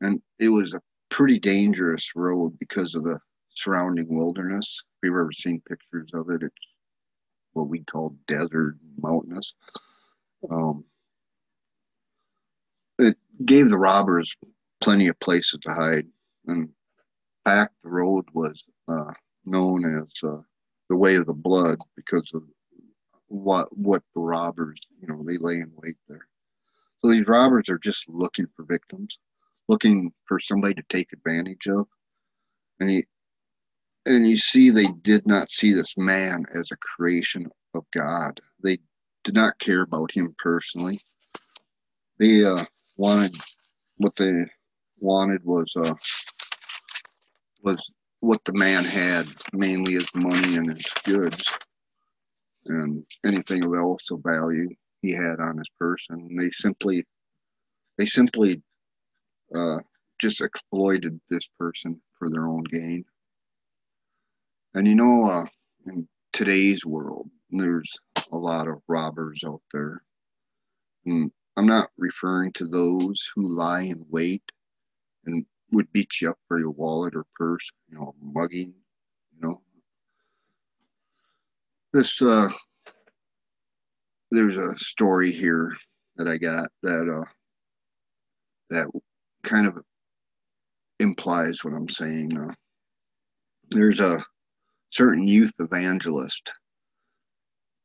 and 0.02 0.20
it 0.38 0.48
was 0.48 0.74
a 0.74 0.82
pretty 1.10 1.38
dangerous 1.38 2.12
road 2.14 2.58
because 2.58 2.94
of 2.94 3.04
the 3.04 3.18
surrounding 3.54 4.14
wilderness. 4.14 4.82
If 5.02 5.08
you've 5.08 5.18
ever 5.18 5.32
seen 5.32 5.62
pictures 5.66 6.10
of 6.12 6.28
it, 6.30 6.42
it's 6.42 6.66
what 7.52 7.68
we 7.68 7.80
call 7.84 8.16
desert 8.26 8.76
mountainous. 9.00 9.54
Um, 10.50 10.84
it 12.98 13.16
gave 13.44 13.68
the 13.68 13.78
robbers 13.78 14.36
plenty 14.80 15.06
of 15.06 15.18
places 15.20 15.60
to 15.62 15.72
hide. 15.72 16.06
And 16.48 16.68
fact, 17.44 17.74
the 17.82 17.90
road 17.90 18.24
was 18.32 18.64
uh, 18.88 19.12
known 19.44 19.84
as 19.84 20.28
uh, 20.28 20.42
the 20.88 20.96
way 20.96 21.14
of 21.14 21.26
the 21.26 21.32
blood 21.32 21.78
because 21.96 22.28
of 22.34 22.42
what 23.28 23.74
what 23.76 24.02
the 24.14 24.20
robbers, 24.20 24.80
you 25.00 25.06
know, 25.06 25.22
they 25.24 25.36
lay 25.36 25.56
in 25.56 25.70
wait 25.76 25.96
there. 26.08 26.26
So 27.00 27.10
these 27.10 27.26
robbers 27.26 27.68
are 27.68 27.78
just 27.78 28.08
looking 28.08 28.46
for 28.56 28.64
victims 28.64 29.18
looking 29.72 30.12
for 30.26 30.38
somebody 30.38 30.74
to 30.74 30.82
take 30.90 31.14
advantage 31.14 31.66
of. 31.66 31.86
And 32.78 32.90
he 32.90 33.06
and 34.04 34.28
you 34.28 34.36
see 34.36 34.68
they 34.68 34.88
did 35.02 35.26
not 35.26 35.50
see 35.50 35.72
this 35.72 35.94
man 35.96 36.44
as 36.54 36.70
a 36.70 36.76
creation 36.76 37.48
of 37.72 37.84
God. 37.94 38.38
They 38.62 38.78
did 39.24 39.34
not 39.34 39.58
care 39.58 39.82
about 39.82 40.12
him 40.12 40.34
personally. 40.38 41.00
They 42.18 42.44
uh, 42.44 42.64
wanted 42.98 43.34
what 43.96 44.14
they 44.16 44.44
wanted 44.98 45.42
was 45.42 45.72
uh, 45.76 45.94
was 47.62 47.78
what 48.20 48.44
the 48.44 48.52
man 48.52 48.84
had, 48.84 49.26
mainly 49.54 49.94
his 49.94 50.08
money 50.14 50.56
and 50.56 50.70
his 50.70 50.86
goods, 51.04 51.44
and 52.66 53.06
anything 53.24 53.64
else 53.74 54.10
of 54.10 54.20
value 54.22 54.68
he 55.00 55.12
had 55.12 55.40
on 55.40 55.56
his 55.56 55.70
person. 55.78 56.36
They 56.36 56.50
simply 56.50 57.04
they 57.96 58.04
simply 58.04 58.60
uh, 59.54 59.80
just 60.18 60.40
exploited 60.40 61.20
this 61.28 61.46
person 61.58 62.00
for 62.18 62.28
their 62.28 62.46
own 62.46 62.64
gain. 62.64 63.04
And 64.74 64.86
you 64.86 64.94
know, 64.94 65.24
uh, 65.24 65.44
in 65.86 66.08
today's 66.32 66.86
world, 66.86 67.28
there's 67.50 67.92
a 68.30 68.36
lot 68.36 68.68
of 68.68 68.82
robbers 68.88 69.42
out 69.46 69.62
there. 69.72 70.02
And 71.04 71.30
I'm 71.56 71.66
not 71.66 71.90
referring 71.98 72.52
to 72.54 72.66
those 72.66 73.28
who 73.34 73.48
lie 73.48 73.82
in 73.82 74.04
wait 74.08 74.42
and 75.26 75.44
would 75.72 75.92
beat 75.92 76.20
you 76.20 76.30
up 76.30 76.38
for 76.48 76.58
your 76.58 76.70
wallet 76.70 77.14
or 77.14 77.26
purse, 77.34 77.68
you 77.88 77.96
know, 77.96 78.14
mugging, 78.20 78.72
you 79.34 79.48
know. 79.48 79.60
This, 81.92 82.22
uh, 82.22 82.48
there's 84.30 84.56
a 84.56 84.76
story 84.78 85.30
here 85.30 85.76
that 86.16 86.28
I 86.28 86.38
got 86.38 86.70
that, 86.82 87.08
uh, 87.08 87.28
that 88.70 88.88
kind 89.42 89.66
of 89.66 89.82
implies 91.00 91.62
what 91.62 91.74
I'm 91.74 91.88
saying. 91.88 92.36
Uh, 92.38 92.54
there's 93.70 94.00
a 94.00 94.24
certain 94.90 95.26
youth 95.26 95.52
evangelist, 95.58 96.52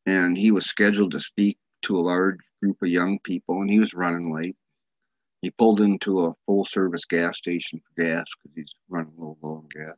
and 0.06 0.38
he 0.38 0.52
was 0.52 0.66
scheduled 0.66 1.12
to 1.12 1.20
speak 1.20 1.58
to 1.84 1.98
a 1.98 2.02
large 2.02 2.38
group 2.62 2.78
of 2.82 2.90
young 2.90 3.20
people, 3.24 3.62
and 3.62 3.70
he 3.70 3.80
was 3.80 3.94
running 3.94 4.34
late. 4.34 4.56
He 5.42 5.52
pulled 5.52 5.82
into 5.82 6.26
a 6.26 6.34
full 6.46 6.66
service 6.66 7.06
gas 7.06 7.38
station 7.38 7.80
for 7.80 8.02
gas 8.02 8.26
because 8.44 8.56
he's 8.56 8.76
running 8.90 9.14
a 9.16 9.20
little 9.20 9.38
low 9.42 9.58
on 9.58 9.68
gas. 9.70 9.96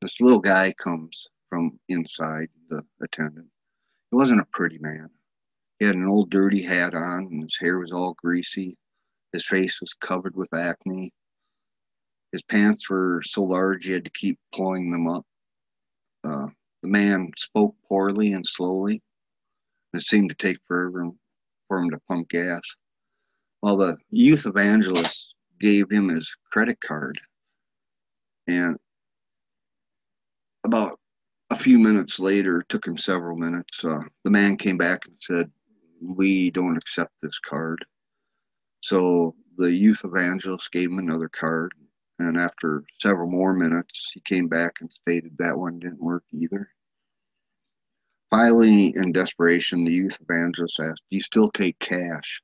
This 0.00 0.20
little 0.20 0.40
guy 0.40 0.72
comes 0.78 1.28
from 1.48 1.78
inside 1.88 2.48
the 2.68 2.82
attendant. 3.02 3.48
He 4.10 4.16
wasn't 4.16 4.40
a 4.40 4.46
pretty 4.46 4.78
man. 4.78 5.10
He 5.78 5.84
had 5.86 5.94
an 5.94 6.08
old 6.08 6.30
dirty 6.30 6.62
hat 6.62 6.94
on, 6.94 7.26
and 7.26 7.42
his 7.42 7.56
hair 7.58 7.78
was 7.78 7.92
all 7.92 8.14
greasy. 8.14 8.76
His 9.32 9.44
face 9.44 9.80
was 9.80 9.94
covered 9.94 10.36
with 10.36 10.52
acne. 10.54 11.12
His 12.32 12.42
pants 12.42 12.88
were 12.88 13.22
so 13.24 13.42
large 13.42 13.84
he 13.84 13.92
had 13.92 14.04
to 14.04 14.10
keep 14.10 14.38
pulling 14.52 14.90
them 14.90 15.08
up. 15.08 15.26
Uh, 16.24 16.48
the 16.82 16.88
man 16.88 17.30
spoke 17.36 17.74
poorly 17.88 18.32
and 18.32 18.46
slowly. 18.46 19.02
It 19.92 20.02
seemed 20.02 20.30
to 20.30 20.36
take 20.36 20.58
forever 20.66 21.10
for 21.68 21.78
him 21.78 21.90
to 21.90 22.00
pump 22.08 22.28
gas. 22.28 22.60
While 23.60 23.76
the 23.76 23.96
youth 24.10 24.46
evangelist 24.46 25.34
gave 25.60 25.90
him 25.90 26.08
his 26.08 26.34
credit 26.50 26.80
card. 26.80 27.20
And 28.46 28.76
about 30.64 30.98
a 31.50 31.56
few 31.56 31.78
minutes 31.78 32.18
later, 32.18 32.64
took 32.68 32.86
him 32.86 32.96
several 32.96 33.36
minutes, 33.36 33.84
uh, 33.84 34.02
the 34.24 34.30
man 34.30 34.56
came 34.56 34.76
back 34.76 35.06
and 35.06 35.16
said, 35.20 35.50
We 36.00 36.50
don't 36.50 36.76
accept 36.76 37.12
this 37.20 37.38
card. 37.40 37.84
So 38.80 39.34
the 39.56 39.72
youth 39.72 40.04
evangelist 40.04 40.72
gave 40.72 40.90
him 40.90 40.98
another 40.98 41.28
card, 41.28 41.72
and 42.18 42.38
after 42.38 42.84
several 42.98 43.28
more 43.28 43.52
minutes, 43.54 44.10
he 44.14 44.20
came 44.20 44.48
back 44.48 44.80
and 44.80 44.90
stated 44.90 45.36
that 45.38 45.58
one 45.58 45.78
didn't 45.78 46.02
work 46.02 46.24
either. 46.32 46.70
Finally, 48.30 48.94
in 48.96 49.12
desperation, 49.12 49.84
the 49.84 49.92
youth 49.92 50.16
evangelist 50.20 50.78
asked, 50.78 51.02
Do 51.10 51.16
you 51.16 51.22
still 51.22 51.50
take 51.50 51.78
cash? 51.80 52.40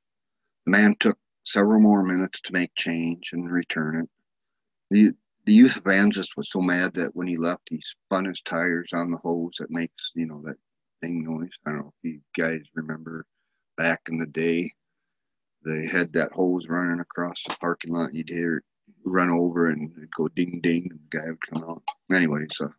The 0.65 0.71
man 0.71 0.95
took 0.99 1.17
several 1.45 1.79
more 1.79 2.03
minutes 2.03 2.41
to 2.41 2.53
make 2.53 2.75
change 2.75 3.31
and 3.31 3.49
return 3.49 4.01
it. 4.01 4.09
The, 4.91 5.13
the 5.45 5.53
youth 5.53 5.77
evangelist 5.77 6.35
was 6.35 6.51
so 6.51 6.59
mad 6.59 6.93
that 6.95 7.15
when 7.15 7.27
he 7.27 7.37
left, 7.37 7.69
he 7.69 7.79
spun 7.79 8.25
his 8.25 8.41
tires 8.41 8.91
on 8.93 9.11
the 9.11 9.17
hose 9.17 9.55
that 9.59 9.71
makes, 9.71 10.11
you 10.13 10.25
know, 10.25 10.41
that 10.45 10.57
thing 11.01 11.23
noise. 11.23 11.57
I 11.65 11.71
don't 11.71 11.79
know 11.79 11.93
if 12.03 12.11
you 12.11 12.21
guys 12.37 12.61
remember 12.75 13.25
back 13.77 14.01
in 14.09 14.17
the 14.17 14.25
day, 14.25 14.71
they 15.63 15.85
had 15.85 16.13
that 16.13 16.31
hose 16.31 16.67
running 16.67 16.99
across 16.99 17.43
the 17.43 17.55
parking 17.59 17.93
lot. 17.93 18.13
You'd 18.13 18.29
hear 18.29 18.57
it 18.57 18.63
run 19.03 19.29
over 19.29 19.69
and 19.69 19.91
go 20.15 20.27
ding 20.29 20.59
ding, 20.61 20.87
and 20.89 20.99
the 20.99 21.17
guy 21.17 21.27
would 21.27 21.41
come 21.41 21.63
out. 21.63 21.83
Anyway, 22.11 22.45
uh, 22.61 22.65
a 22.65 22.71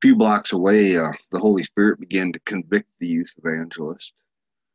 few 0.00 0.16
blocks 0.16 0.52
away, 0.52 0.96
uh, 0.96 1.12
the 1.30 1.38
Holy 1.38 1.62
Spirit 1.62 2.00
began 2.00 2.32
to 2.32 2.38
convict 2.40 2.88
the 2.98 3.06
youth 3.06 3.32
evangelist 3.38 4.12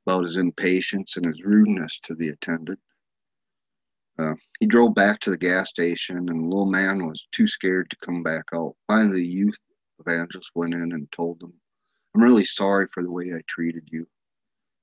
about 0.06 0.24
his 0.24 0.38
impatience 0.38 1.18
and 1.18 1.26
his 1.26 1.44
rudeness 1.44 2.00
to 2.02 2.16
the 2.16 2.30
attendant. 2.30 2.80
Uh, 4.20 4.34
he 4.60 4.66
drove 4.66 4.96
back 4.96 5.20
to 5.20 5.30
the 5.30 5.38
gas 5.38 5.70
station, 5.70 6.18
and 6.18 6.28
the 6.28 6.48
little 6.48 6.66
man 6.66 7.06
was 7.08 7.28
too 7.32 7.48
scared 7.48 7.90
to 7.90 7.98
come 7.98 8.24
back 8.24 8.46
out. 8.54 8.76
Finally, 8.88 9.18
the 9.18 9.26
youth 9.26 9.58
evangelist 10.00 10.52
went 10.56 10.74
in 10.74 10.92
and 10.94 11.12
told 11.12 11.40
them, 11.40 11.54
I'm 12.16 12.24
really 12.24 12.46
sorry 12.46 12.88
for 12.92 13.04
the 13.04 13.12
way 13.12 13.34
I 13.34 13.42
treated 13.48 13.90
you. 13.92 14.08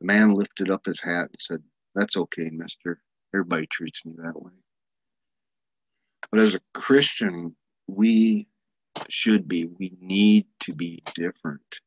The 0.01 0.07
man 0.07 0.35
lifted 0.35 0.71
up 0.71 0.87
his 0.87 1.01
hat 1.01 1.31
and 1.31 1.37
said, 1.41 1.63
That's 1.95 2.17
okay, 2.17 2.51
mister. 2.53 3.01
Everybody 3.35 3.67
treats 3.67 4.05
me 4.05 4.15
that 4.19 4.41
way. 4.41 4.53
But 6.31 6.41
as 6.41 6.55
a 6.55 6.61
Christian, 6.73 7.55
we 7.87 8.49
should 9.09 9.47
be, 9.49 9.67
we 9.67 9.97
need 10.01 10.47
to 10.61 10.73
be 10.73 11.03
different. 11.15 11.81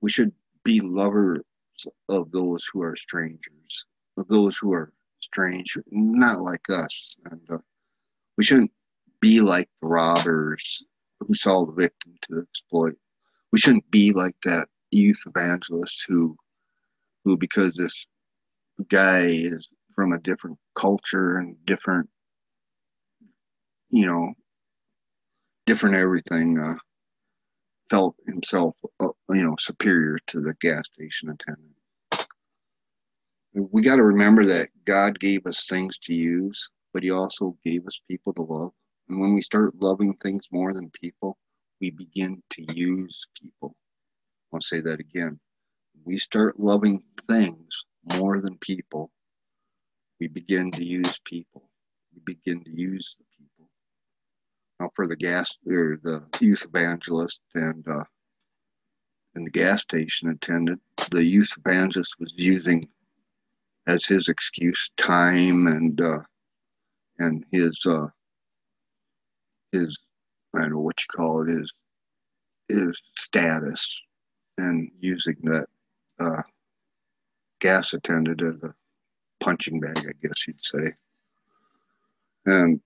We 0.00 0.10
should 0.10 0.32
be 0.64 0.80
lovers 0.80 1.42
of 2.08 2.30
those 2.32 2.64
who 2.72 2.82
are 2.82 2.96
strangers, 2.96 3.86
of 4.16 4.28
those 4.28 4.56
who 4.56 4.72
are 4.72 4.92
strange, 5.20 5.76
not 5.90 6.40
like 6.40 6.68
us. 6.70 7.16
And 7.30 7.40
uh, 7.50 7.58
we 8.36 8.44
shouldn't 8.44 8.72
be 9.20 9.40
like 9.40 9.68
the 9.80 9.88
robbers 9.88 10.82
who 11.20 11.34
saw 11.34 11.64
the 11.64 11.72
victim 11.72 12.14
to 12.22 12.40
exploit. 12.40 12.96
We 13.52 13.58
shouldn't 13.58 13.90
be 13.90 14.12
like 14.12 14.36
that 14.44 14.68
youth 14.90 15.22
evangelist 15.26 16.04
who, 16.08 16.36
who 17.24 17.36
because 17.36 17.74
this 17.74 18.06
guy 18.88 19.26
is 19.26 19.68
from 19.94 20.12
a 20.12 20.18
different 20.18 20.58
culture 20.74 21.38
and 21.38 21.56
different, 21.66 22.08
you 23.90 24.06
know, 24.06 24.32
different 25.66 25.96
everything, 25.96 26.58
uh, 26.58 26.76
felt 27.90 28.16
himself, 28.26 28.76
uh, 29.00 29.08
you 29.30 29.44
know, 29.44 29.56
superior 29.58 30.18
to 30.28 30.40
the 30.40 30.54
gas 30.60 30.84
station 30.92 31.30
attendant 31.30 31.74
we 33.54 33.82
got 33.82 33.96
to 33.96 34.02
remember 34.02 34.44
that 34.46 34.70
God 34.84 35.18
gave 35.18 35.46
us 35.46 35.66
things 35.66 35.98
to 36.04 36.14
use, 36.14 36.70
but 36.92 37.02
He 37.02 37.10
also 37.10 37.56
gave 37.64 37.86
us 37.86 38.00
people 38.08 38.32
to 38.34 38.42
love. 38.42 38.72
And 39.08 39.20
when 39.20 39.34
we 39.34 39.42
start 39.42 39.74
loving 39.80 40.14
things 40.14 40.48
more 40.50 40.72
than 40.72 40.90
people, 40.90 41.36
we 41.80 41.90
begin 41.90 42.42
to 42.50 42.74
use 42.74 43.26
people. 43.40 43.74
I'll 44.52 44.60
say 44.60 44.80
that 44.80 45.00
again. 45.00 45.38
We 46.04 46.16
start 46.16 46.58
loving 46.58 47.02
things 47.28 47.84
more 48.04 48.40
than 48.40 48.56
people. 48.58 49.10
We 50.20 50.28
begin 50.28 50.70
to 50.72 50.84
use 50.84 51.20
people. 51.24 51.68
We 52.14 52.20
begin 52.34 52.62
to 52.64 52.70
use 52.70 53.16
the 53.18 53.24
people. 53.38 53.68
Now, 54.80 54.90
for 54.94 55.06
the 55.06 55.16
gas 55.16 55.56
or 55.66 55.98
the 56.02 56.24
youth 56.40 56.64
evangelist 56.64 57.40
and 57.54 57.86
uh, 57.88 58.04
and 59.34 59.46
the 59.46 59.50
gas 59.50 59.82
station 59.82 60.28
attendant, 60.28 60.80
the 61.10 61.24
youth 61.24 61.52
evangelist 61.64 62.14
was 62.18 62.34
using 62.36 62.86
as 63.86 64.04
his 64.04 64.28
excuse 64.28 64.90
time 64.96 65.66
and 65.66 66.00
uh, 66.00 66.20
and 67.18 67.44
his 67.50 67.80
uh, 67.86 68.06
his 69.72 69.98
I 70.54 70.60
don't 70.60 70.72
know 70.72 70.80
what 70.80 71.00
you 71.00 71.06
call 71.16 71.42
it 71.42 71.48
his 71.48 71.72
his 72.68 73.00
status 73.16 74.00
and 74.58 74.90
using 75.00 75.36
that 75.44 75.66
uh, 76.20 76.42
gas 77.62 77.92
attendant 77.92 78.42
as 78.42 78.60
a 78.64 78.74
punching 79.38 79.78
bag, 79.78 79.98
I 79.98 80.12
guess 80.20 80.46
you'd 80.48 80.64
say. 80.64 80.92
And 82.44 82.80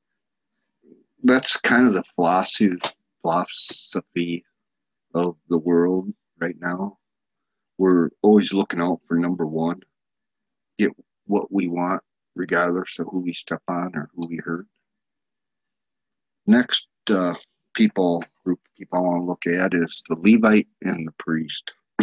that's 1.25 1.57
kind 1.57 1.87
of 1.87 1.95
the 1.95 2.05
philosophy 2.15 2.77
philosophy 3.23 4.45
of 5.15 5.37
the 5.49 5.59
world 5.59 6.13
right 6.39 6.57
now. 6.61 6.99
We're 7.79 8.11
always 8.21 8.53
looking 8.53 8.81
out 8.81 9.01
for 9.09 9.17
number 9.17 9.47
one 9.47 9.81
get 10.79 10.93
what 11.27 11.51
we 11.51 11.69
want, 11.69 12.03
regardless 12.35 12.99
of 12.99 13.07
who 13.11 13.21
we 13.21 13.33
step 13.33 13.63
on 13.69 13.97
or 13.97 14.11
who 14.15 14.29
we 14.29 14.37
hurt. 14.45 14.67
Next 16.47 16.87
uh, 17.11 17.35
people 17.73 18.23
group 18.45 18.61
of 18.67 18.75
people 18.77 18.99
I 18.99 19.03
want 19.03 19.23
to 19.23 19.25
look 19.25 19.47
at 19.47 19.73
is 19.73 20.03
the 20.07 20.17
Levite 20.17 20.69
and 20.83 21.09
the 21.09 21.13
priest. 21.13 21.75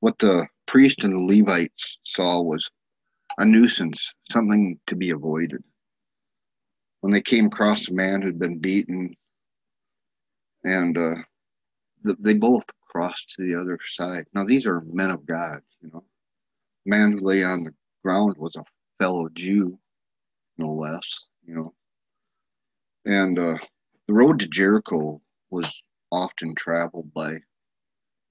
what 0.00 0.18
the 0.18 0.48
priest 0.66 1.04
and 1.04 1.12
the 1.12 1.18
Levites 1.18 1.98
saw 2.04 2.40
was 2.40 2.70
a 3.38 3.44
nuisance, 3.44 4.14
something 4.30 4.78
to 4.86 4.96
be 4.96 5.10
avoided. 5.10 5.62
When 7.00 7.12
they 7.12 7.20
came 7.20 7.46
across 7.46 7.88
a 7.88 7.94
man 7.94 8.22
who'd 8.22 8.38
been 8.38 8.58
beaten, 8.58 9.14
and 10.64 10.96
uh, 10.96 11.16
they 12.02 12.34
both 12.34 12.64
crossed 12.80 13.30
to 13.30 13.42
the 13.42 13.54
other 13.54 13.78
side. 13.86 14.26
Now, 14.34 14.44
these 14.44 14.66
are 14.66 14.80
men 14.80 15.10
of 15.10 15.26
God, 15.26 15.60
you 15.82 15.90
know 15.92 16.04
man 16.86 17.12
who 17.12 17.18
lay 17.18 17.42
on 17.44 17.64
the 17.64 17.74
ground 18.02 18.36
was 18.36 18.56
a 18.56 18.64
fellow 18.98 19.28
Jew, 19.30 19.78
no 20.58 20.72
less, 20.72 21.26
you 21.46 21.54
know. 21.54 21.74
And 23.06 23.38
uh, 23.38 23.58
the 24.06 24.14
road 24.14 24.40
to 24.40 24.46
Jericho 24.46 25.20
was 25.50 25.70
often 26.10 26.54
traveled 26.54 27.12
by 27.12 27.38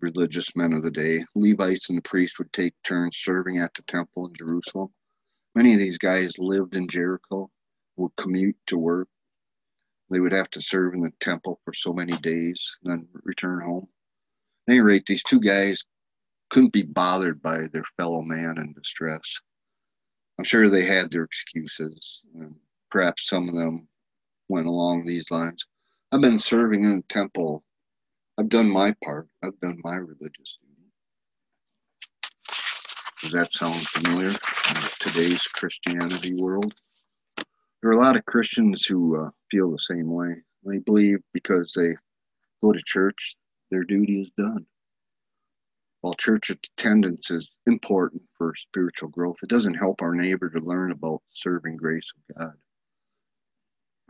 religious 0.04 0.54
men 0.56 0.74
of 0.74 0.84
the 0.84 0.92
day. 0.92 1.24
Levites 1.34 1.90
and 1.90 1.98
the 1.98 2.02
priests 2.02 2.38
would 2.38 2.52
take 2.52 2.74
turns 2.84 3.18
serving 3.18 3.58
at 3.58 3.74
the 3.74 3.82
temple 3.84 4.28
in 4.28 4.34
Jerusalem. 4.34 4.90
Many 5.56 5.74
of 5.74 5.80
these 5.80 5.98
guys 5.98 6.38
lived 6.38 6.76
in 6.76 6.90
Jericho, 6.90 7.50
would 7.96 8.16
commute 8.18 8.58
to 8.68 8.78
work. 8.78 9.08
They 10.10 10.20
would 10.20 10.34
have 10.34 10.50
to 10.52 10.62
serve 10.62 10.94
in 10.94 11.02
the 11.02 11.14
temple 11.20 11.60
for 11.64 11.74
so 11.74 11.94
many 11.94 12.12
days 12.18 12.76
then 12.84 13.08
return 13.24 13.62
home. 13.62 13.88
At 14.68 14.74
any 14.74 14.82
rate, 14.82 15.06
these 15.06 15.24
two 15.24 15.40
guys 15.40 15.84
couldn't 16.50 16.74
be 16.74 16.84
bothered 16.84 17.42
by 17.42 17.68
their 17.72 17.86
fellow 17.98 18.22
man 18.22 18.58
in 18.58 18.74
distress. 18.74 19.40
I'm 20.38 20.44
sure 20.44 20.70
they 20.70 20.86
had 20.86 21.12
their 21.12 21.24
excuses, 21.24 22.22
and 22.36 22.56
perhaps 22.92 23.28
some 23.28 23.48
of 23.48 23.56
them 23.56 23.88
went 24.50 24.68
along 24.68 25.06
these 25.06 25.32
lines. 25.32 25.66
I've 26.12 26.22
been 26.22 26.40
serving 26.40 26.84
in 26.84 26.98
the 26.98 27.04
temple. 27.10 27.64
I've 28.40 28.50
done 28.50 28.70
my 28.70 28.96
part. 29.04 29.28
I've 29.44 29.60
done 29.60 29.80
my 29.84 29.96
religious 29.96 30.58
duty. 30.62 30.90
Does 33.22 33.32
that 33.32 33.54
sound 33.54 33.76
familiar 33.88 34.30
in 34.30 34.76
today's 35.00 35.44
Christianity 35.44 36.34
world? 36.42 36.74
There 37.82 37.92
are 37.92 37.94
a 37.94 37.98
lot 37.98 38.16
of 38.16 38.26
Christians 38.26 38.86
who 38.86 39.22
uh, 39.22 39.30
feel 39.52 39.72
the 39.72 39.78
same 39.78 40.12
way. 40.12 40.42
They 40.66 40.80
believe 40.80 41.20
because 41.34 41.74
they 41.76 41.96
go 42.64 42.72
to 42.72 42.82
church, 42.84 43.36
their 43.70 43.84
duty 43.84 44.22
is 44.22 44.32
done. 44.38 44.66
While 46.02 46.16
church 46.16 46.50
attendance 46.50 47.30
is 47.30 47.50
important 47.68 48.24
for 48.38 48.56
spiritual 48.56 49.10
growth, 49.10 49.38
it 49.44 49.50
doesn't 49.50 49.76
help 49.76 50.02
our 50.02 50.16
neighbor 50.16 50.50
to 50.50 50.60
learn 50.60 50.92
about 50.92 51.22
serving 51.32 51.78
grace 51.78 52.12
of 52.18 52.38
God. 52.38 52.54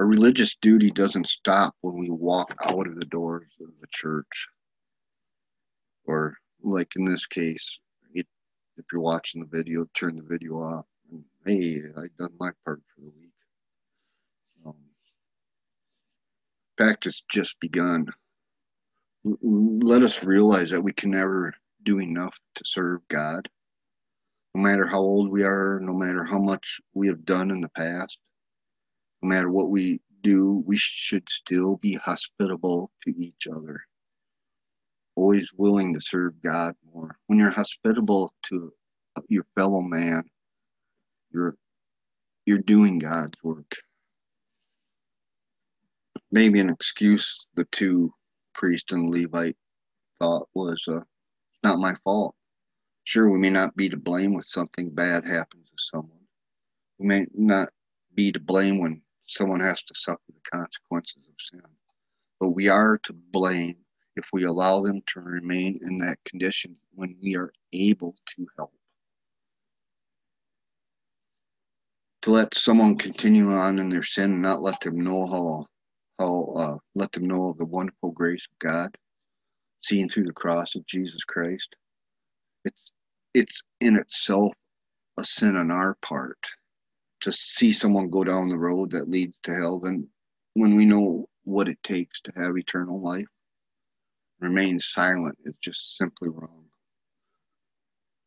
Our 0.04 0.10
religious 0.10 0.58
duty 0.58 0.92
doesn't 0.92 1.30
stop 1.30 1.76
when 1.80 1.98
we 1.98 2.10
walk 2.10 2.54
out 2.66 2.88
of 2.88 3.00
the 3.00 3.06
doors 3.06 3.48
of 3.62 3.70
the 3.80 3.88
church. 3.90 4.50
Or, 6.04 6.36
like 6.62 6.98
in 6.98 7.06
this 7.06 7.26
case, 7.26 7.80
it, 8.14 8.28
if 8.76 8.84
you're 8.92 9.00
watching 9.00 9.40
the 9.40 9.48
video, 9.48 9.86
turn 9.94 10.18
the 10.18 10.24
video 10.24 10.56
off. 10.56 10.86
And, 11.10 11.24
hey, 11.46 11.80
I've 11.98 12.18
done 12.18 12.34
my 12.38 12.50
part 12.66 12.82
for 12.94 13.00
the 13.00 13.14
week. 13.18 13.32
Um, 14.66 14.76
practice 16.76 17.24
just 17.32 17.58
begun. 17.62 18.08
Let 19.24 20.04
us 20.04 20.22
realize 20.22 20.72
that 20.72 20.84
we 20.84 20.92
can 20.92 21.12
never 21.12 21.54
do 21.84 22.02
enough 22.02 22.38
to 22.56 22.64
serve 22.66 23.08
God. 23.08 23.48
No 24.54 24.64
matter 24.64 24.86
how 24.86 25.00
old 25.00 25.32
we 25.32 25.46
are, 25.46 25.80
no 25.82 25.94
matter 25.94 26.26
how 26.26 26.40
much 26.40 26.82
we 26.94 27.08
have 27.08 27.24
done 27.24 27.52
in 27.52 27.62
the 27.62 27.70
past, 27.70 28.18
no 29.24 29.30
matter 29.30 29.52
what 29.52 29.72
we 29.72 30.02
do, 30.24 30.64
we 30.68 30.78
should 30.78 31.30
still 31.30 31.78
be 31.78 31.96
hospitable 31.96 32.92
to 33.04 33.12
each 33.18 33.48
other. 33.54 33.82
Always 35.16 35.52
willing 35.58 35.94
to 35.96 36.02
serve 36.02 36.42
God 36.44 36.76
more. 36.94 37.18
When 37.28 37.40
you're 37.40 37.52
hospitable 37.52 38.34
to 38.48 38.74
your 39.30 39.46
fellow 39.58 39.82
man, 39.82 40.24
You're 41.34 41.56
you're 42.46 42.60
doing 42.60 43.00
God's 43.00 43.38
work. 43.44 43.78
Maybe 46.32 46.60
an 46.60 46.70
excuse 46.70 47.48
the 47.56 47.66
two 47.66 48.14
priest 48.54 48.92
and 48.92 49.10
Levite 49.10 49.58
thought 50.22 50.50
was 50.56 50.84
uh, 50.90 51.02
not 51.64 51.80
my 51.80 51.96
fault. 52.04 52.36
Sure, 53.06 53.30
we 53.30 53.40
may 53.40 53.50
not 53.52 53.76
be 53.76 53.90
to 53.90 53.98
blame 53.98 54.34
when 54.34 54.44
something 54.44 54.90
bad 54.92 55.26
happens 55.26 55.68
to 55.68 55.84
someone. 55.94 56.20
We 57.00 57.08
may 57.08 57.28
not 57.36 57.70
be 58.16 58.32
to 58.34 58.40
blame 58.40 58.80
when 58.80 59.02
someone 59.34 59.60
has 59.60 59.82
to 59.84 59.94
suffer 59.96 60.22
the 60.28 60.50
consequences 60.52 61.24
of 61.28 61.36
sin. 61.40 61.62
But 62.40 62.50
we 62.50 62.68
are 62.68 62.98
to 63.04 63.14
blame 63.14 63.78
if 64.16 64.28
we 64.32 64.44
allow 64.44 64.82
them 64.82 65.02
to 65.08 65.22
remain 65.22 65.80
in 65.82 65.98
that 65.98 66.24
condition 66.26 66.76
when 66.94 67.16
we 67.22 67.36
are 67.36 67.52
able 67.72 68.16
to 68.36 68.48
help. 68.58 68.74
To 72.24 72.32
let 72.32 72.56
someone 72.56 72.98
continue 72.98 73.52
on 73.52 73.80
in 73.80 73.90
their 73.90 74.04
sin 74.04 74.34
and 74.34 74.42
not 74.42 74.62
let 74.62 74.80
them 74.80 75.02
know 75.02 75.26
how, 75.26 75.66
how 76.20 76.54
uh, 76.56 76.78
let 76.96 77.12
them 77.12 77.28
know 77.28 77.50
of 77.50 77.58
the 77.58 77.66
wonderful 77.66 78.12
grace 78.12 78.48
of 78.50 78.60
God, 78.60 78.96
seen 79.82 80.08
through 80.08 80.26
the 80.26 80.34
cross 80.34 80.76
of 80.76 80.86
Jesus 80.86 81.24
Christ. 81.24 81.76
It's 82.64 82.92
it's 83.34 83.64
in 83.82 83.98
itself 83.98 84.54
a 85.18 85.26
sin 85.26 85.58
on 85.58 85.72
our 85.72 85.96
part 85.96 86.38
to 87.24 87.32
see 87.32 87.72
someone 87.72 88.10
go 88.10 88.24
down 88.24 88.50
the 88.50 88.58
road 88.58 88.92
that 88.92 89.10
leads 89.10 89.38
to 89.44 89.54
hell. 89.54 89.80
Then, 89.80 90.08
when 90.54 90.76
we 90.76 90.86
know 90.86 91.28
what 91.46 91.68
it 91.68 91.82
takes 91.84 92.22
to 92.22 92.34
have 92.36 92.58
eternal 92.58 93.02
life, 93.02 93.28
remain 94.40 94.78
silent 94.78 95.38
is 95.46 95.56
just 95.62 95.98
simply 95.98 96.30
wrong. 96.30 96.66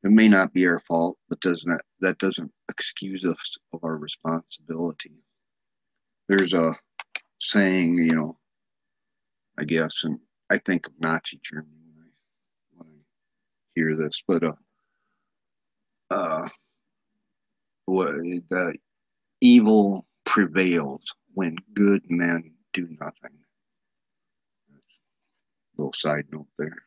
It 0.02 0.10
may 0.10 0.28
not 0.28 0.52
be 0.52 0.66
our 0.66 0.80
fault, 0.80 1.18
but 1.28 1.40
doesn't 1.40 1.80
that 2.00 2.18
doesn't 2.18 2.50
excuse 2.70 3.24
us 3.24 3.56
of 3.72 3.80
our 3.82 3.96
responsibility. 3.96 5.12
There's 6.28 6.54
a 6.54 6.74
saying, 7.40 7.96
you 7.96 8.14
know, 8.14 8.38
I 9.58 9.64
guess, 9.64 10.04
and 10.04 10.18
I 10.48 10.58
think 10.58 10.86
of 10.86 10.92
Nazi 11.00 11.40
Germany 11.42 11.68
when 11.94 12.04
I, 12.04 12.10
when 12.76 12.88
I 12.88 13.00
hear 13.74 13.94
this, 13.94 14.22
but 14.26 14.44
uh, 14.44 14.52
uh, 16.10 16.48
what 17.86 18.14
the 18.14 18.74
evil 19.40 20.06
prevails 20.24 21.14
when 21.34 21.56
good 21.74 22.02
men 22.10 22.52
do 22.72 22.88
nothing. 23.00 23.38
Little 25.76 25.92
side 25.92 26.26
note 26.32 26.48
there. 26.58 26.86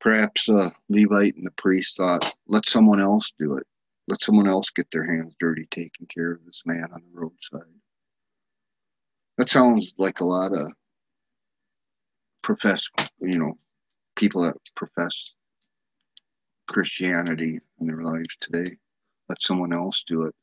Perhaps 0.00 0.48
uh, 0.48 0.70
Levite 0.88 1.36
and 1.36 1.44
the 1.44 1.50
priest 1.52 1.96
thought, 1.96 2.34
let 2.46 2.66
someone 2.66 3.00
else 3.00 3.32
do 3.38 3.56
it. 3.56 3.66
Let 4.08 4.22
someone 4.22 4.48
else 4.48 4.70
get 4.70 4.90
their 4.90 5.04
hands 5.04 5.34
dirty 5.38 5.66
taking 5.70 6.06
care 6.06 6.32
of 6.32 6.44
this 6.46 6.62
man 6.64 6.88
on 6.92 7.02
the 7.02 7.20
roadside. 7.20 7.68
That 9.36 9.50
sounds 9.50 9.92
like 9.98 10.20
a 10.20 10.24
lot 10.24 10.52
of 10.52 10.72
profess, 12.42 12.88
you 13.20 13.38
know, 13.38 13.58
people 14.16 14.42
that 14.42 14.56
profess 14.74 15.34
Christianity 16.68 17.58
in 17.80 17.86
their 17.86 18.02
lives 18.02 18.36
today. 18.40 18.76
Let 19.28 19.42
someone 19.42 19.74
else 19.74 20.02
do 20.06 20.22
it. 20.22 20.34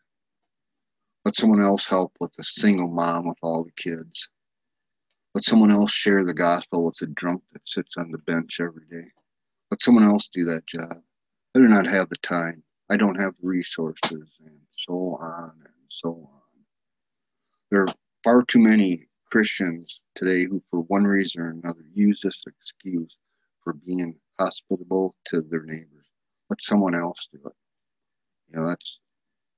Let 1.27 1.35
someone 1.35 1.61
else 1.61 1.85
help 1.85 2.13
with 2.21 2.31
a 2.39 2.43
single 2.43 2.87
mom 2.87 3.27
with 3.27 3.39
all 3.41 3.65
the 3.65 3.71
kids. 3.73 4.29
Let 5.35 5.43
someone 5.43 5.73
else 5.73 5.91
share 5.91 6.23
the 6.23 6.33
gospel 6.33 6.85
with 6.85 6.95
the 7.01 7.07
drunk 7.07 7.43
that 7.51 7.67
sits 7.67 7.97
on 7.97 8.11
the 8.11 8.17
bench 8.19 8.61
every 8.61 8.85
day. 8.89 9.11
Let 9.69 9.81
someone 9.81 10.05
else 10.05 10.29
do 10.29 10.45
that 10.45 10.65
job. 10.65 11.01
I 11.53 11.59
do 11.59 11.67
not 11.67 11.85
have 11.85 12.07
the 12.07 12.15
time. 12.19 12.63
I 12.89 12.95
don't 12.95 13.19
have 13.19 13.33
resources, 13.41 14.37
and 14.39 14.57
so 14.87 15.17
on 15.19 15.51
and 15.65 15.73
so 15.89 16.11
on. 16.11 16.63
There 17.71 17.81
are 17.81 17.93
far 18.23 18.43
too 18.43 18.59
many 18.59 19.09
Christians 19.29 19.99
today 20.15 20.45
who, 20.45 20.63
for 20.71 20.79
one 20.83 21.03
reason 21.03 21.41
or 21.41 21.49
another, 21.49 21.83
use 21.93 22.21
this 22.21 22.41
excuse 22.47 23.17
for 23.65 23.73
being 23.73 24.15
hospitable 24.39 25.13
to 25.25 25.41
their 25.41 25.63
neighbors. 25.63 26.07
Let 26.49 26.61
someone 26.61 26.95
else 26.95 27.27
do 27.33 27.39
it. 27.45 27.55
You 28.47 28.61
know, 28.61 28.67
that's 28.69 29.01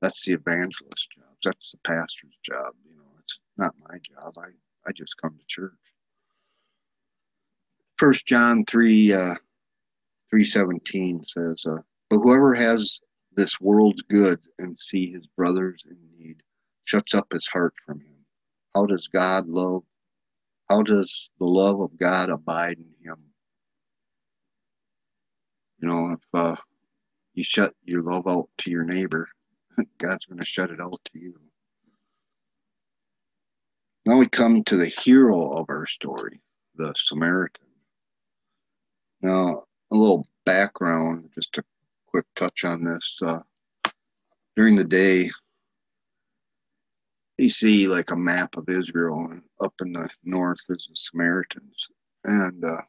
that's 0.01 0.25
the 0.25 0.34
evangelist 0.34 1.10
job. 1.15 1.29
That's 1.43 1.71
the 1.71 1.78
pastor's 1.80 2.38
job. 2.43 2.73
You 2.86 2.95
know, 2.95 3.12
it's 3.19 3.39
not 3.58 3.73
my 3.88 3.97
job. 3.99 4.34
I, 4.38 4.49
I 4.88 4.91
just 4.93 5.17
come 5.17 5.38
to 5.38 5.45
church. 5.47 5.73
First 7.97 8.25
John 8.25 8.65
three 8.65 9.13
uh, 9.13 9.36
three 10.30 10.45
seventeen 10.45 11.23
says, 11.28 11.63
uh, 11.65 11.82
"But 12.10 12.19
whoever 12.19 12.54
has 12.54 12.99
this 13.36 13.60
world's 13.62 14.02
goods 14.02 14.47
and 14.60 14.78
see 14.78 15.12
his 15.12 15.28
brothers 15.28 15.84
in 15.89 15.97
need, 16.17 16.43
shuts 16.84 17.13
up 17.13 17.32
his 17.32 17.47
heart 17.47 17.73
from 17.86 17.99
him. 17.99 18.25
How 18.75 18.86
does 18.86 19.08
God 19.08 19.47
love? 19.47 19.84
How 20.69 20.82
does 20.82 21.32
the 21.39 21.45
love 21.45 21.80
of 21.82 21.97
God 21.97 22.30
abide 22.30 22.78
in 22.78 22.93
him? 23.08 23.17
You 25.82 25.88
know, 25.88 26.12
if 26.12 26.19
uh, 26.34 26.56
you 27.34 27.43
shut 27.43 27.73
your 27.86 28.02
love 28.02 28.28
out 28.28 28.49
to 28.60 28.71
your 28.71 28.84
neighbor, 28.84 29.30
God's 29.98 30.26
going 30.26 30.39
to 30.39 30.46
shut 30.46 30.72
it 30.72 30.82
out 30.82 31.00
to 31.13 31.20
you. 31.20 31.36
Now 34.06 34.18
we 34.18 34.28
come 34.28 34.63
to 34.63 34.76
the 34.76 34.88
hero 34.88 35.52
of 35.52 35.68
our 35.70 35.86
story, 35.86 36.42
the 36.76 36.94
Samaritan. 36.98 37.68
Now, 39.22 39.63
a 39.92 39.96
little 39.96 40.26
background, 40.46 41.30
just 41.36 41.58
a 41.58 41.63
quick 42.08 42.26
touch 42.36 42.63
on 42.65 42.84
this. 42.84 43.20
Uh, 43.22 43.42
during 44.56 44.76
the 44.76 44.84
day, 44.84 45.30
you 47.38 47.50
see 47.50 47.88
like 47.88 48.12
a 48.12 48.15
map 48.15 48.58
of 48.58 48.70
Israel, 48.70 49.28
and 49.32 49.42
up 49.62 49.74
in 49.82 49.94
the 49.94 50.10
north 50.24 50.60
is 50.70 50.88
the 50.89 50.96
Samaritans, 50.96 51.89
and 52.24 52.65
uh, 52.65 52.82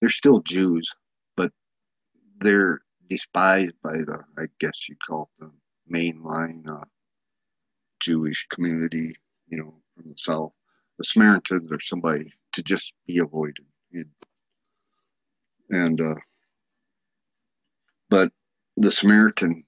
they're 0.00 0.10
still 0.10 0.40
Jews, 0.40 0.92
but 1.36 1.52
they're 2.38 2.80
despised 3.08 3.74
by 3.82 3.98
the, 3.98 4.24
I 4.38 4.46
guess 4.60 4.88
you'd 4.88 4.98
call 5.06 5.30
it 5.38 5.44
the 5.44 5.50
mainline 5.92 6.68
uh, 6.68 6.84
Jewish 8.00 8.46
community, 8.48 9.16
you 9.48 9.58
know, 9.58 9.74
from 9.94 10.10
the 10.10 10.18
south. 10.18 10.52
The 10.98 11.04
Samaritans 11.04 11.70
are 11.72 11.80
somebody 11.80 12.32
to 12.52 12.62
just 12.62 12.92
be 13.06 13.18
avoided. 13.18 13.66
And, 15.70 16.00
uh, 16.00 16.14
but 18.08 18.32
the 18.76 18.92
Samaritan 18.92 19.64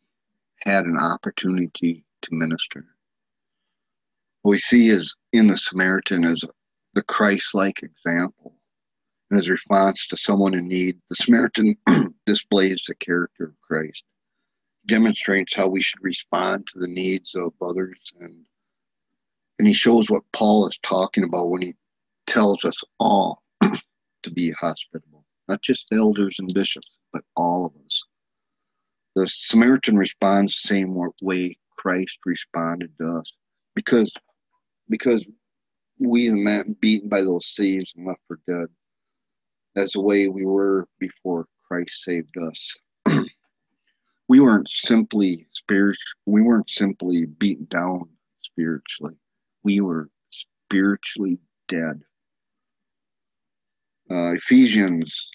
had 0.61 0.85
an 0.85 0.98
opportunity 0.98 2.04
to 2.22 2.35
minister. 2.35 2.85
What 4.42 4.52
we 4.52 4.59
see 4.59 4.88
is 4.88 5.14
in 5.33 5.48
the 5.48 5.57
Samaritan 5.57 6.24
is 6.24 6.44
the 6.94 7.02
Christ-like 7.02 7.83
example. 7.83 8.54
In 9.31 9.37
his 9.37 9.50
response 9.50 10.07
to 10.09 10.16
someone 10.16 10.54
in 10.54 10.68
need, 10.68 10.98
the 11.11 11.16
Samaritan 11.16 11.76
displays 12.26 12.83
the 12.87 12.94
character 12.94 13.44
of 13.44 13.61
Christ, 13.61 14.04
demonstrates 14.88 15.55
how 15.55 15.68
we 15.68 15.81
should 15.81 16.03
respond 16.03 16.66
to 16.66 16.79
the 16.81 16.88
needs 16.88 17.35
of 17.35 17.53
others, 17.62 17.98
and 18.20 18.44
and 19.59 19.68
he 19.68 19.74
shows 19.74 20.11
what 20.11 20.22
Paul 20.33 20.66
is 20.66 20.79
talking 20.83 21.24
about 21.24 21.51
when 21.51 21.62
he 21.62 21.74
tells 22.27 22.64
us 22.64 22.83
all 22.98 23.42
to 24.22 24.31
be 24.31 24.51
hospitable, 24.53 25.24
not 25.48 25.62
just 25.62 25.92
elders 25.92 26.38
and 26.38 26.53
bishops, 26.55 26.98
but 27.12 27.24
all 27.37 27.66
of 27.66 27.72
us. 27.85 28.05
The 29.16 29.27
Samaritan 29.29 29.96
responds 29.96 30.53
the 30.53 30.68
same 30.68 30.96
way 31.22 31.59
Christ 31.77 32.18
responded 32.24 32.92
to 33.01 33.09
us, 33.09 33.33
because 33.74 34.12
because 34.88 35.27
we 35.98 36.29
the 36.29 36.37
man 36.37 36.77
beaten 36.81 37.09
by 37.09 37.22
those 37.22 37.53
thieves 37.57 37.94
and 37.96 38.07
left 38.07 38.20
for 38.27 38.40
dead, 38.46 38.68
as 39.77 39.92
the 39.92 40.01
way 40.01 40.29
we 40.29 40.46
were 40.46 40.87
before 40.98 41.46
Christ 41.66 42.03
saved 42.03 42.37
us. 42.38 42.79
We 44.29 44.41
weren't 44.41 44.69
simply 44.69 45.47
spiritual. 45.53 46.19
We 46.27 46.43
weren't 46.43 46.71
simply 46.71 47.25
beaten 47.27 47.67
down 47.71 48.09
spiritually. 48.41 49.19
We 49.62 49.81
were 49.81 50.11
spiritually 50.29 51.38
dead. 51.67 52.03
Uh, 54.11 54.35
Ephesians 54.35 55.31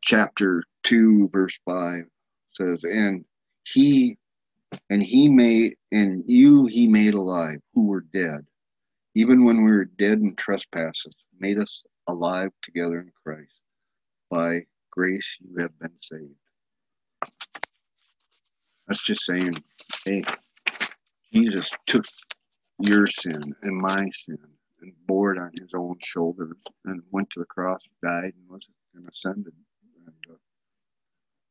chapter 0.00 0.62
two 0.84 1.26
verse 1.32 1.58
five 1.64 2.04
says, 2.52 2.82
"And 2.84 3.24
he, 3.64 4.16
and 4.88 5.02
he 5.02 5.28
made, 5.28 5.76
and 5.92 6.24
you 6.26 6.66
he 6.66 6.86
made 6.86 7.14
alive, 7.14 7.60
who 7.74 7.86
were 7.86 8.06
dead, 8.12 8.46
even 9.14 9.44
when 9.44 9.64
we 9.64 9.70
were 9.70 9.84
dead 9.84 10.20
in 10.20 10.34
trespasses, 10.36 11.14
made 11.38 11.58
us 11.58 11.82
alive 12.06 12.50
together 12.62 13.00
in 13.00 13.12
Christ. 13.24 13.60
By 14.28 14.66
grace 14.90 15.38
you 15.40 15.56
have 15.60 15.76
been 15.78 15.96
saved." 16.00 16.34
That's 18.90 19.04
just 19.04 19.24
saying, 19.24 19.54
hey, 20.04 20.24
Jesus 21.32 21.70
took 21.86 22.04
your 22.80 23.06
sin 23.06 23.40
and 23.62 23.80
my 23.80 24.10
sin 24.26 24.36
and 24.80 24.92
bore 25.06 25.32
it 25.32 25.40
on 25.40 25.52
his 25.60 25.74
own 25.74 25.94
shoulders 26.02 26.56
and 26.86 27.00
went 27.12 27.30
to 27.30 27.38
the 27.38 27.46
cross, 27.46 27.82
died, 28.04 28.24
and 28.24 28.48
was 28.48 28.66
and 28.96 29.08
ascended. 29.08 29.52
And 30.06 30.14
uh, 30.28 30.34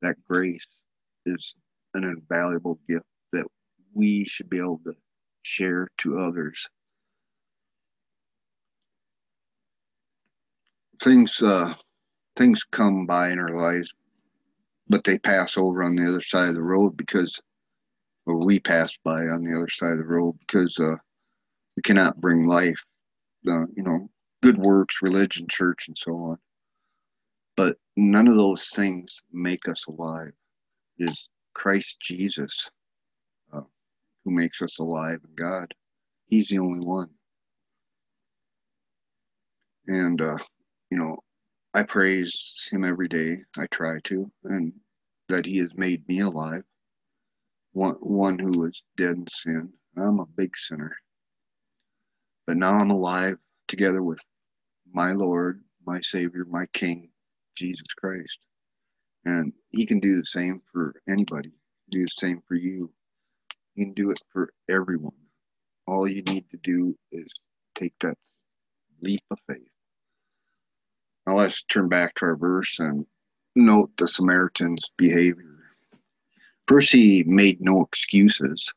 that 0.02 0.18
grace 0.28 0.68
is 1.26 1.56
an 1.94 2.04
invaluable 2.04 2.78
gift 2.90 3.06
that 3.32 3.46
we 3.94 4.26
should 4.26 4.50
be 4.50 4.60
able 4.60 4.82
to 4.84 4.98
share 5.44 5.88
to 6.00 6.20
others. 6.20 6.68
Things 11.02 11.42
uh, 11.42 11.74
things 12.36 12.66
come 12.70 13.06
by 13.06 13.30
in 13.30 13.40
our 13.40 13.54
lives, 13.54 13.94
but 14.90 15.04
they 15.04 15.20
pass 15.20 15.58
over 15.58 15.84
on 15.84 15.96
the 15.96 16.08
other 16.08 16.22
side 16.22 16.50
of 16.50 16.56
the 16.56 16.62
road 16.62 16.98
because, 16.98 17.40
or 18.26 18.44
we 18.44 18.60
pass 18.60 18.98
by 19.04 19.22
on 19.28 19.44
the 19.44 19.56
other 19.56 19.70
side 19.70 19.92
of 19.94 20.00
the 20.00 20.06
road 20.06 20.36
because 20.40 20.78
uh, 20.80 20.96
we 21.76 21.82
cannot 21.84 22.20
bring 22.20 22.48
life, 22.48 22.84
uh, 23.48 23.66
you 23.76 23.84
know, 23.84 24.10
good 24.42 24.58
works, 24.58 25.02
religion, 25.02 25.48
church, 25.50 25.88
and 25.88 25.98
so 25.98 26.14
on. 26.16 26.38
But 27.56 27.78
none 27.96 28.28
of 28.28 28.36
those 28.36 28.68
things 28.70 29.22
make 29.32 29.68
us 29.68 29.86
alive. 29.88 30.32
It 30.98 31.10
is 31.10 31.30
Christ 31.54 32.00
Jesus 32.02 32.70
uh, 33.54 33.62
who 34.26 34.32
makes 34.32 34.62
us 34.62 34.80
alive 34.80 35.20
in 35.24 35.36
God. 35.36 35.74
He's 36.28 36.48
the 36.48 36.60
only 36.60 36.86
one. 36.86 37.10
And, 39.88 40.22
uh, 40.22 40.38
you 40.92 40.98
know, 40.98 41.18
I 41.74 41.84
praise 41.84 42.54
him 42.72 42.84
every 42.84 43.08
day. 43.08 43.44
I 43.58 43.68
try 43.72 44.00
to, 44.06 44.32
and 44.46 44.74
that 45.30 45.46
he 45.46 45.60
has 45.60 45.74
made 45.76 46.08
me 46.08 46.20
alive. 46.22 46.64
One, 47.74 47.96
one 48.02 48.40
who 48.40 48.62
was 48.62 48.84
dead 48.98 49.16
in 49.18 49.28
sin. 49.30 49.74
I'm 49.98 50.20
a 50.20 50.26
big 50.26 50.58
sinner. 50.58 50.96
But 52.48 52.58
now 52.58 52.74
I'm 52.74 52.92
alive 52.92 53.38
together 53.68 54.02
with 54.02 54.22
my 54.92 55.14
Lord, 55.14 55.64
my 55.86 56.02
Savior, 56.02 56.46
my 56.50 56.66
King, 56.74 57.10
Jesus 57.56 57.88
Christ. 57.98 58.40
And 59.26 59.54
he 59.72 59.86
can 59.86 60.00
do 60.00 60.18
the 60.18 60.26
same 60.26 60.62
for 60.72 60.96
anybody, 61.08 61.52
do 61.92 62.02
the 62.02 62.08
same 62.20 62.42
for 62.48 62.56
you. 62.56 62.92
He 63.76 63.86
can 63.86 63.94
do 63.94 64.12
it 64.12 64.20
for 64.34 64.52
everyone. 64.70 65.14
All 65.88 66.08
you 66.08 66.24
need 66.24 66.50
to 66.52 66.58
do 66.64 66.98
is 67.12 67.32
take 67.76 67.94
that 68.02 68.18
leap 69.02 69.22
of 69.32 69.40
faith. 69.48 69.70
Now 71.30 71.36
let's 71.36 71.62
turn 71.62 71.90
back 71.90 72.16
to 72.16 72.26
our 72.26 72.36
verse 72.36 72.80
and 72.80 73.06
note 73.56 73.96
the 73.98 74.08
Samaritan's 74.08 74.90
behavior. 74.98 75.60
First, 76.68 76.92
he 76.92 77.24
made 77.24 77.62
no 77.62 77.84
excuses. 77.84 78.74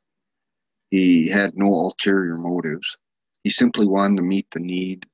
He 0.91 1.29
had 1.29 1.57
no 1.57 1.69
ulterior 1.69 2.37
motives. 2.37 2.99
He 3.43 3.49
simply 3.49 3.87
wanted 3.87 4.17
to 4.17 4.23
meet 4.23 4.51
the 4.51 4.61
need 4.61 5.07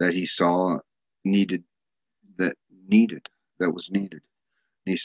that 0.00 0.14
he 0.14 0.24
saw 0.24 0.78
needed, 1.22 1.64
that 2.38 2.56
needed, 2.88 3.28
that 3.58 3.72
was 3.72 3.90
needed. 3.90 4.22
He, 4.86 4.98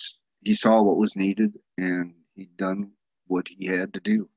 he 0.45 0.53
saw 0.53 0.82
what 0.82 0.95
was 0.95 1.17
needed 1.17 1.60
and 1.77 2.13
he'd 2.38 2.56
done 2.56 2.93
what 3.27 3.49
he 3.49 3.65
had 3.65 3.93
to 3.95 3.99
do. 3.99 4.29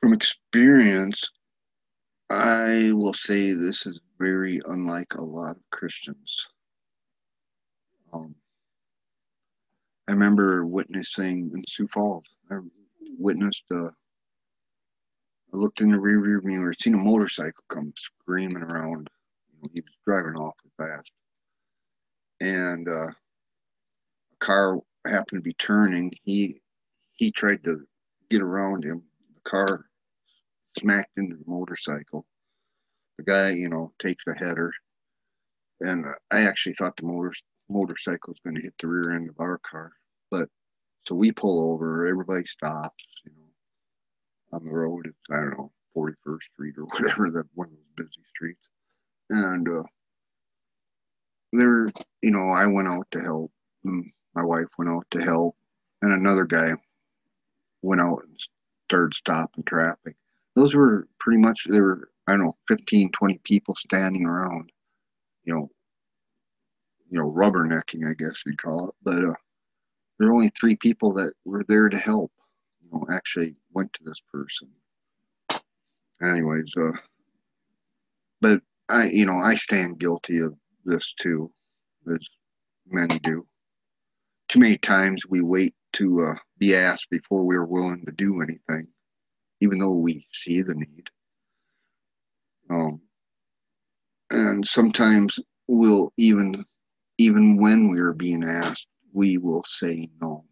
From 0.00 0.14
experience, 0.14 1.30
I 2.30 2.92
will 2.92 3.12
say 3.12 3.52
this 3.52 3.86
is 3.86 4.00
very 4.20 4.60
unlike 4.66 5.14
a 5.14 5.20
lot 5.20 5.56
of 5.56 5.70
Christians. 5.70 6.46
Um, 8.12 8.36
I 10.06 10.12
remember 10.12 10.64
witnessing 10.64 11.50
in 11.52 11.64
Sioux 11.66 11.88
Falls. 11.88 12.24
I 12.48 12.58
witnessed. 13.18 13.64
Uh, 13.72 13.88
I 15.52 15.56
looked 15.56 15.80
in 15.80 15.90
the 15.90 15.98
rearview 15.98 16.44
mirror, 16.44 16.72
seen 16.72 16.94
a 16.94 16.98
motorcycle 16.98 17.64
come 17.68 17.92
screaming 17.96 18.62
around. 18.62 19.10
He 19.74 19.80
was 19.80 19.94
driving 20.06 20.36
awfully 20.36 20.70
fast, 20.78 21.10
and 22.40 22.88
uh, 22.88 23.08
a 23.08 24.36
car 24.38 24.78
happened 25.04 25.40
to 25.40 25.48
be 25.48 25.54
turning. 25.54 26.12
He 26.22 26.60
he 27.12 27.32
tried 27.32 27.64
to 27.64 27.84
get 28.30 28.40
around 28.40 28.84
him. 28.84 29.02
The 29.34 29.50
car 29.50 29.89
smacked 30.78 31.16
into 31.16 31.36
the 31.36 31.44
motorcycle. 31.46 32.26
The 33.18 33.24
guy, 33.24 33.50
you 33.50 33.68
know, 33.68 33.92
takes 33.98 34.24
a 34.26 34.34
header, 34.34 34.72
and 35.80 36.06
I 36.30 36.42
actually 36.42 36.74
thought 36.74 36.96
the 36.96 37.06
motor 37.06 37.32
motorcycle 37.68 38.32
was 38.32 38.40
going 38.40 38.56
to 38.56 38.62
hit 38.62 38.74
the 38.80 38.88
rear 38.88 39.14
end 39.14 39.28
of 39.28 39.38
our 39.38 39.58
car. 39.58 39.92
But 40.30 40.48
so 41.06 41.14
we 41.14 41.32
pull 41.32 41.72
over, 41.72 42.06
everybody 42.06 42.44
stops, 42.46 43.04
you 43.24 43.32
know, 43.32 44.56
on 44.56 44.64
the 44.64 44.70
road. 44.70 45.06
It's 45.06 45.18
I 45.30 45.36
don't 45.36 45.58
know, 45.58 45.72
41st 45.96 46.42
Street 46.42 46.74
or 46.78 46.84
whatever 46.84 47.30
that 47.30 47.46
one 47.54 47.68
of 47.68 47.72
those 47.72 48.06
busy 48.06 48.22
streets, 48.34 48.62
and 49.30 49.68
uh, 49.68 49.82
there, 51.52 51.86
you 52.22 52.30
know, 52.30 52.50
I 52.50 52.66
went 52.66 52.88
out 52.88 53.10
to 53.12 53.20
help. 53.20 53.52
My 53.82 54.44
wife 54.44 54.68
went 54.78 54.90
out 54.90 55.06
to 55.12 55.22
help, 55.22 55.56
and 56.02 56.12
another 56.12 56.44
guy 56.44 56.74
went 57.82 58.00
out 58.00 58.22
and 58.24 58.38
started 58.88 59.14
stopping 59.14 59.64
traffic 59.64 60.16
those 60.60 60.74
were 60.74 61.08
pretty 61.18 61.40
much 61.40 61.66
there 61.68 61.82
were 61.82 62.10
i 62.26 62.32
don't 62.32 62.42
know 62.42 62.56
15 62.68 63.10
20 63.12 63.38
people 63.44 63.74
standing 63.74 64.26
around 64.26 64.70
you 65.44 65.54
know 65.54 65.70
you 67.08 67.18
know 67.18 67.30
rubbernecking 67.32 68.06
i 68.08 68.14
guess 68.14 68.42
you'd 68.44 68.60
call 68.60 68.88
it. 68.88 68.94
But 69.02 69.24
uh, 69.24 69.34
there 70.18 70.28
were 70.28 70.34
only 70.34 70.50
three 70.50 70.76
people 70.76 71.12
that 71.14 71.32
were 71.46 71.64
there 71.66 71.88
to 71.88 71.96
help 71.96 72.30
you 72.82 72.90
know 72.92 73.06
actually 73.10 73.56
went 73.72 73.92
to 73.94 74.04
this 74.04 74.20
person. 74.32 74.68
Anyways 76.22 76.70
uh 76.76 76.92
but 78.42 78.60
i 78.90 79.06
you 79.06 79.24
know 79.24 79.38
i 79.38 79.54
stand 79.54 79.98
guilty 79.98 80.40
of 80.40 80.54
this 80.84 81.14
too 81.18 81.50
as 82.12 82.28
many 82.86 83.18
do. 83.20 83.46
Too 84.48 84.58
many 84.58 84.76
times 84.76 85.22
we 85.26 85.40
wait 85.40 85.74
to 85.92 86.26
uh, 86.26 86.34
be 86.58 86.74
asked 86.74 87.08
before 87.08 87.44
we're 87.44 87.64
willing 87.64 88.04
to 88.04 88.12
do 88.12 88.42
anything 88.42 88.88
even 89.60 89.78
though 89.78 89.92
we 89.92 90.26
see 90.32 90.62
the 90.62 90.74
need. 90.74 91.10
Um, 92.68 93.00
and 94.30 94.66
sometimes 94.66 95.38
we'll 95.68 96.12
even, 96.16 96.64
even 97.18 97.56
when 97.56 97.88
we're 97.88 98.12
being 98.12 98.44
asked, 98.44 98.86
we 99.12 99.38
will 99.38 99.64
say 99.64 100.08
no. 100.20 100.44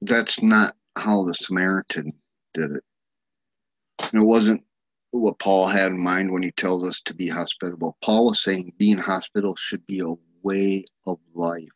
That's 0.00 0.42
not 0.42 0.74
how 0.96 1.24
the 1.24 1.34
Samaritan 1.34 2.12
did 2.54 2.72
it. 2.72 2.84
And 4.12 4.22
it 4.22 4.26
wasn't 4.26 4.64
what 5.10 5.38
Paul 5.38 5.66
had 5.66 5.92
in 5.92 6.02
mind 6.02 6.32
when 6.32 6.42
he 6.42 6.50
tells 6.52 6.86
us 6.86 7.00
to 7.04 7.14
be 7.14 7.28
hospitable. 7.28 7.96
Paul 8.02 8.26
was 8.26 8.42
saying 8.42 8.72
being 8.78 8.98
hospitable 8.98 9.56
should 9.56 9.86
be 9.86 10.00
a 10.00 10.14
way 10.42 10.84
of 11.06 11.18
life, 11.34 11.68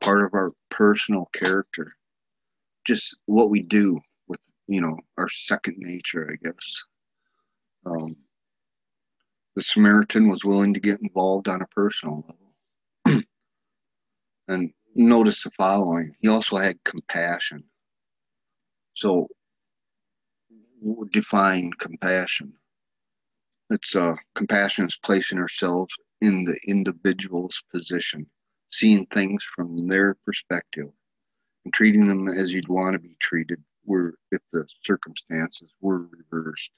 part 0.00 0.22
of 0.22 0.32
our 0.32 0.50
personal 0.70 1.26
character, 1.26 1.92
just 2.86 3.16
what 3.26 3.50
we 3.50 3.60
do 3.60 4.00
you 4.66 4.80
know, 4.80 4.98
our 5.18 5.28
second 5.28 5.76
nature, 5.78 6.30
I 6.30 6.36
guess. 6.42 6.84
Um, 7.86 8.14
the 9.56 9.62
Samaritan 9.62 10.28
was 10.28 10.44
willing 10.44 10.74
to 10.74 10.80
get 10.80 11.00
involved 11.00 11.48
on 11.48 11.62
a 11.62 11.66
personal 11.68 12.24
level. 13.06 13.22
and 14.48 14.70
notice 14.94 15.44
the 15.44 15.50
following 15.50 16.14
he 16.20 16.28
also 16.28 16.56
had 16.56 16.82
compassion. 16.84 17.62
So, 18.94 19.28
define 21.10 21.72
compassion. 21.78 22.52
It's 23.70 23.96
uh, 23.96 24.14
compassion 24.34 24.86
is 24.86 24.98
placing 25.02 25.38
ourselves 25.38 25.94
in 26.20 26.44
the 26.44 26.58
individual's 26.66 27.62
position, 27.72 28.26
seeing 28.70 29.06
things 29.06 29.42
from 29.42 29.76
their 29.76 30.14
perspective, 30.24 30.88
and 31.64 31.74
treating 31.74 32.06
them 32.06 32.28
as 32.28 32.52
you'd 32.52 32.68
want 32.68 32.92
to 32.92 32.98
be 32.98 33.16
treated 33.20 33.62
were 33.84 34.14
if 34.30 34.40
the 34.52 34.66
circumstances 34.82 35.70
were 35.80 36.06
reversed. 36.06 36.70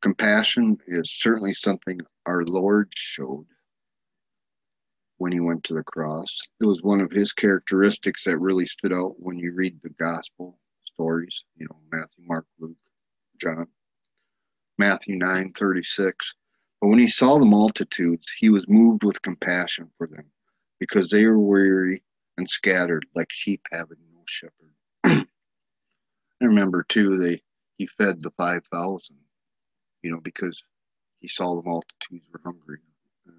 Compassion 0.00 0.78
is 0.86 1.10
certainly 1.10 1.54
something 1.54 2.00
our 2.26 2.44
Lord 2.44 2.92
showed 2.94 3.46
when 5.18 5.32
he 5.32 5.40
went 5.40 5.62
to 5.64 5.74
the 5.74 5.84
cross. 5.84 6.36
It 6.60 6.66
was 6.66 6.82
one 6.82 7.00
of 7.00 7.12
his 7.12 7.32
characteristics 7.32 8.24
that 8.24 8.38
really 8.38 8.66
stood 8.66 8.92
out 8.92 9.14
when 9.20 9.38
you 9.38 9.52
read 9.52 9.80
the 9.80 9.90
gospel 9.90 10.58
stories, 10.84 11.44
you 11.56 11.66
know, 11.70 11.78
Matthew, 11.92 12.24
Mark, 12.26 12.46
Luke, 12.58 12.78
John. 13.40 13.68
Matthew 14.78 15.16
9 15.16 15.52
36. 15.52 16.34
But 16.80 16.88
when 16.88 16.98
he 16.98 17.06
saw 17.06 17.38
the 17.38 17.46
multitudes, 17.46 18.26
he 18.38 18.50
was 18.50 18.66
moved 18.68 19.04
with 19.04 19.22
compassion 19.22 19.90
for 19.96 20.08
them 20.08 20.24
because 20.80 21.08
they 21.08 21.24
were 21.26 21.38
weary 21.38 22.02
and 22.36 22.50
scattered 22.50 23.06
like 23.14 23.28
sheep 23.30 23.60
having 23.70 23.98
no 24.12 24.22
shepherd. 24.26 25.28
I 26.42 26.46
remember 26.46 26.84
too, 26.88 27.16
they 27.18 27.40
he 27.78 27.86
fed 27.86 28.20
the 28.20 28.32
five 28.32 28.66
thousand, 28.66 29.16
you 30.02 30.10
know, 30.10 30.20
because 30.20 30.62
he 31.20 31.28
saw 31.28 31.54
the 31.54 31.62
multitudes 31.62 32.26
were 32.32 32.40
hungry. 32.44 32.78
And 33.26 33.36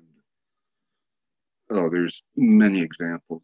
oh, 1.72 1.90
there's 1.90 2.24
many 2.38 2.82
examples. 2.82 3.44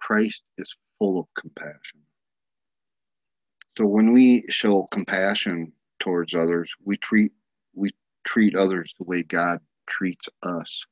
Christ 0.00 0.42
is 0.58 0.76
full 0.98 1.20
of 1.20 1.26
compassion. 1.34 2.00
So 3.78 3.86
when 3.86 4.12
we 4.12 4.44
show 4.48 4.86
compassion 4.90 5.72
towards 6.00 6.34
others, 6.34 6.74
we 6.84 6.96
treat 6.96 7.32
we 7.74 7.90
treat 8.24 8.56
others 8.56 8.94
the 8.98 9.06
way 9.06 9.22
God 9.22 9.60
treats 9.86 10.28
us. 10.42 10.86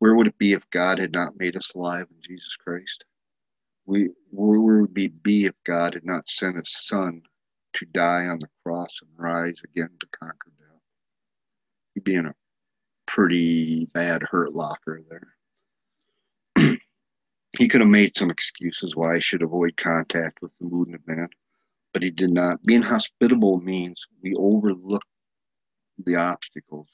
Where 0.00 0.16
would 0.16 0.26
it 0.26 0.38
be 0.38 0.54
if 0.54 0.68
God 0.70 0.98
had 0.98 1.12
not 1.12 1.38
made 1.38 1.56
us 1.56 1.72
alive 1.74 2.06
in 2.10 2.20
Jesus 2.20 2.56
Christ? 2.56 3.04
We 3.86 4.10
where 4.30 4.60
would 4.60 4.96
we 4.96 5.08
be 5.08 5.46
if 5.46 5.54
God 5.64 5.94
had 5.94 6.04
not 6.04 6.28
sent 6.28 6.56
His 6.56 6.70
Son 6.70 7.22
to 7.74 7.86
die 7.86 8.26
on 8.26 8.38
the 8.40 8.48
cross 8.64 9.00
and 9.00 9.10
rise 9.16 9.60
again 9.64 9.90
to 10.00 10.06
conquer 10.08 10.50
death? 10.58 10.80
He'd 11.94 12.04
be 12.04 12.16
in 12.16 12.26
a 12.26 12.34
pretty 13.06 13.86
bad 13.86 14.22
hurt 14.24 14.54
locker 14.54 15.02
there. 15.08 15.34
he 17.58 17.68
could 17.68 17.80
have 17.80 17.88
made 17.88 18.16
some 18.16 18.30
excuses 18.30 18.96
why 18.96 19.14
I 19.14 19.18
should 19.20 19.42
avoid 19.42 19.76
contact 19.76 20.42
with 20.42 20.52
the 20.60 20.66
wounded 20.66 21.02
man, 21.06 21.28
but 21.92 22.02
he 22.02 22.10
did 22.10 22.32
not. 22.32 22.62
Being 22.64 22.82
hospitable 22.82 23.60
means 23.60 24.04
we 24.22 24.34
overlook 24.36 25.04
the 26.04 26.16
obstacles. 26.16 26.88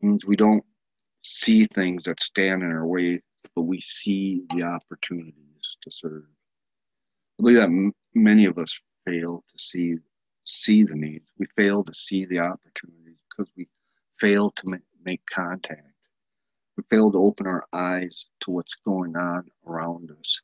It 0.00 0.06
means 0.06 0.24
we 0.24 0.36
don't 0.36 0.64
see 1.22 1.66
things 1.66 2.04
that 2.04 2.22
stand 2.22 2.62
in 2.62 2.72
our 2.72 2.86
way, 2.86 3.20
but 3.54 3.64
we 3.64 3.80
see 3.80 4.42
the 4.54 4.62
opportunities 4.62 5.34
to 5.82 5.90
serve. 5.90 6.24
I 7.38 7.42
believe 7.42 7.56
that 7.58 7.64
m- 7.64 7.94
many 8.14 8.46
of 8.46 8.58
us 8.58 8.80
fail 9.06 9.44
to 9.52 9.58
see 9.62 9.96
see 10.44 10.84
the 10.84 10.96
needs. 10.96 11.26
We 11.38 11.46
fail 11.56 11.84
to 11.84 11.94
see 11.94 12.24
the 12.24 12.40
opportunities 12.40 13.18
because 13.30 13.52
we 13.56 13.68
fail 14.20 14.50
to 14.50 14.62
ma- 14.66 14.78
make 15.04 15.22
contact. 15.26 15.82
We 16.76 16.84
fail 16.90 17.10
to 17.12 17.18
open 17.18 17.46
our 17.46 17.64
eyes 17.72 18.26
to 18.40 18.50
what's 18.52 18.74
going 18.74 19.16
on 19.16 19.48
around 19.66 20.10
us, 20.20 20.40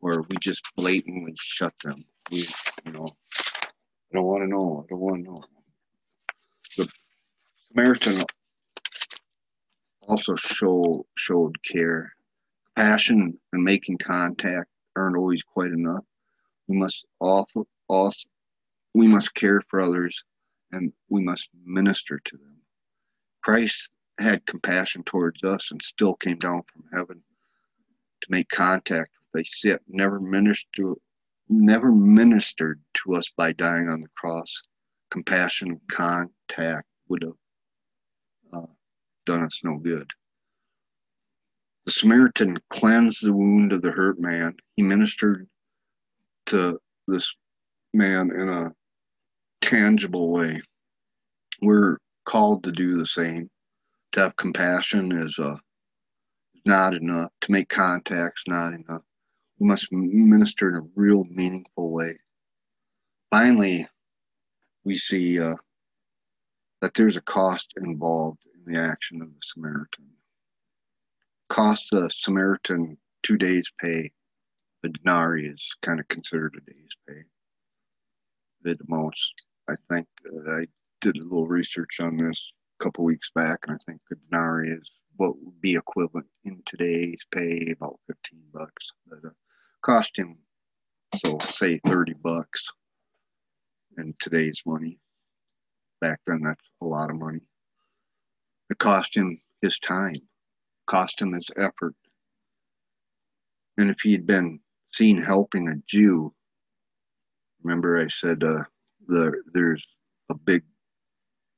or 0.00 0.22
we 0.28 0.36
just 0.40 0.62
blatantly 0.76 1.34
shut 1.36 1.74
them. 1.84 2.04
We, 2.30 2.48
you 2.86 2.92
know, 2.92 3.10
I 4.12 4.16
don't 4.16 4.24
want 4.24 4.44
to 4.44 4.48
know. 4.48 4.84
I 4.84 4.88
don't 4.90 5.00
want 5.00 5.24
to 5.24 5.30
know. 5.30 5.44
The 6.78 6.88
Samaritan 7.68 8.24
also 10.08 10.36
show 10.36 11.06
showed 11.16 11.62
care, 11.62 12.12
passion, 12.76 13.38
and 13.52 13.64
making 13.64 13.98
contact 13.98 14.68
aren't 14.96 15.16
always 15.16 15.42
quite 15.42 15.72
enough. 15.72 16.04
We 16.68 16.76
must 16.76 17.04
also 17.20 17.66
also 17.88 18.28
we 18.94 19.08
must 19.08 19.34
care 19.34 19.62
for 19.68 19.80
others, 19.80 20.22
and 20.70 20.92
we 21.08 21.22
must 21.22 21.48
minister 21.64 22.20
to 22.24 22.36
them. 22.36 22.56
Christ 23.42 23.88
had 24.18 24.46
compassion 24.46 25.02
towards 25.04 25.42
us 25.42 25.70
and 25.70 25.80
still 25.82 26.14
came 26.14 26.38
down 26.38 26.62
from 26.72 26.84
heaven 26.92 27.22
to 28.20 28.26
make 28.30 28.48
contact 28.48 29.10
with 29.32 29.42
a 29.42 29.48
sick, 29.48 29.80
never 29.88 30.20
ministered 30.20 30.96
never 31.48 31.92
ministered 31.92 32.80
to 32.94 33.14
us 33.14 33.28
by 33.36 33.52
dying 33.52 33.88
on 33.88 34.00
the 34.00 34.08
cross. 34.16 34.62
Compassion 35.10 35.72
and 35.72 35.80
contact 35.88 36.86
would 37.08 37.22
have 37.22 37.32
uh, 38.52 38.66
done 39.26 39.42
us 39.42 39.60
no 39.62 39.76
good. 39.76 40.10
The 41.84 41.92
Samaritan 41.92 42.58
cleansed 42.70 43.24
the 43.24 43.32
wound 43.32 43.72
of 43.72 43.82
the 43.82 43.90
hurt 43.90 44.20
man. 44.20 44.54
He 44.76 44.82
ministered 44.82 45.48
to 46.46 46.78
this 47.08 47.34
man 47.92 48.30
in 48.30 48.48
a 48.48 48.72
tangible 49.60 50.32
way. 50.32 50.60
We're 51.60 51.98
called 52.24 52.64
to 52.64 52.72
do 52.72 52.96
the 52.96 53.06
same. 53.06 53.50
To 54.12 54.20
have 54.20 54.36
compassion 54.36 55.10
is 55.12 55.38
uh, 55.38 55.56
not 56.64 56.94
enough. 56.94 57.30
To 57.42 57.52
make 57.52 57.68
contacts 57.68 58.44
not 58.46 58.74
enough. 58.74 59.02
We 59.58 59.66
must 59.66 59.90
minister 59.90 60.68
in 60.68 60.76
a 60.76 60.88
real 60.94 61.24
meaningful 61.24 61.90
way. 61.90 62.18
Finally, 63.30 63.86
we 64.84 64.96
see 64.96 65.40
uh, 65.40 65.54
that 66.80 66.94
there's 66.94 67.16
a 67.16 67.22
cost 67.22 67.72
involved 67.78 68.40
in 68.54 68.72
the 68.72 68.78
action 68.78 69.22
of 69.22 69.28
the 69.28 69.40
Samaritan. 69.42 70.10
Cost 71.52 71.88
the 71.92 72.08
Samaritan 72.08 72.96
two 73.22 73.36
days' 73.36 73.70
pay. 73.78 74.10
The 74.82 74.88
denarii 74.88 75.48
is 75.48 75.62
kind 75.82 76.00
of 76.00 76.08
considered 76.08 76.54
a 76.56 76.70
day's 76.70 76.96
pay. 77.06 77.24
The 78.62 78.78
most, 78.88 79.46
I 79.68 79.74
think, 79.90 80.08
uh, 80.26 80.60
I 80.60 80.66
did 81.02 81.18
a 81.18 81.22
little 81.22 81.46
research 81.46 82.00
on 82.00 82.16
this 82.16 82.42
a 82.80 82.84
couple 82.84 83.04
weeks 83.04 83.30
back, 83.34 83.66
and 83.68 83.74
I 83.74 83.78
think 83.84 84.00
the 84.08 84.16
denarii 84.16 84.70
is 84.70 84.90
what 85.16 85.38
would 85.42 85.60
be 85.60 85.76
equivalent 85.76 86.26
in 86.46 86.62
today's 86.64 87.22
pay, 87.30 87.70
about 87.70 88.00
15 88.06 88.40
bucks. 88.54 88.90
But 89.06 89.18
uh, 89.22 89.32
cost 89.82 90.18
him, 90.18 90.38
so 91.16 91.38
say 91.40 91.80
30 91.84 92.14
bucks 92.14 92.66
in 93.98 94.14
today's 94.20 94.62
money. 94.64 94.98
Back 96.00 96.20
then, 96.26 96.44
that's 96.44 96.64
a 96.80 96.86
lot 96.86 97.10
of 97.10 97.18
money. 97.18 97.42
It 98.70 98.78
cost 98.78 99.14
him 99.14 99.38
his 99.60 99.78
time, 99.78 100.14
cost 100.86 101.20
him 101.20 101.32
his 101.32 101.50
effort. 101.56 101.94
And 103.78 103.90
if 103.90 104.00
he'd 104.00 104.26
been 104.26 104.60
seen 104.92 105.20
helping 105.20 105.68
a 105.68 105.76
Jew, 105.86 106.34
remember 107.62 107.98
I 107.98 108.08
said 108.08 108.42
uh, 108.42 108.64
the, 109.06 109.32
there's 109.52 109.86
a 110.30 110.34
big 110.34 110.62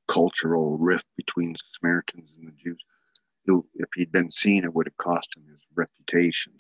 cultural 0.09 0.79
rift 0.79 1.07
between 1.17 1.57
Samaritans 1.81 2.31
and 2.39 2.49
the 2.49 2.53
Jews. 2.53 2.85
If 3.75 3.89
he'd 3.95 4.13
been 4.13 4.31
seen, 4.31 4.65
it 4.65 4.75
would 4.75 4.87
have 4.87 4.97
cost 4.97 5.37
him 5.37 5.45
his 5.47 5.61
reputation. 5.75 6.53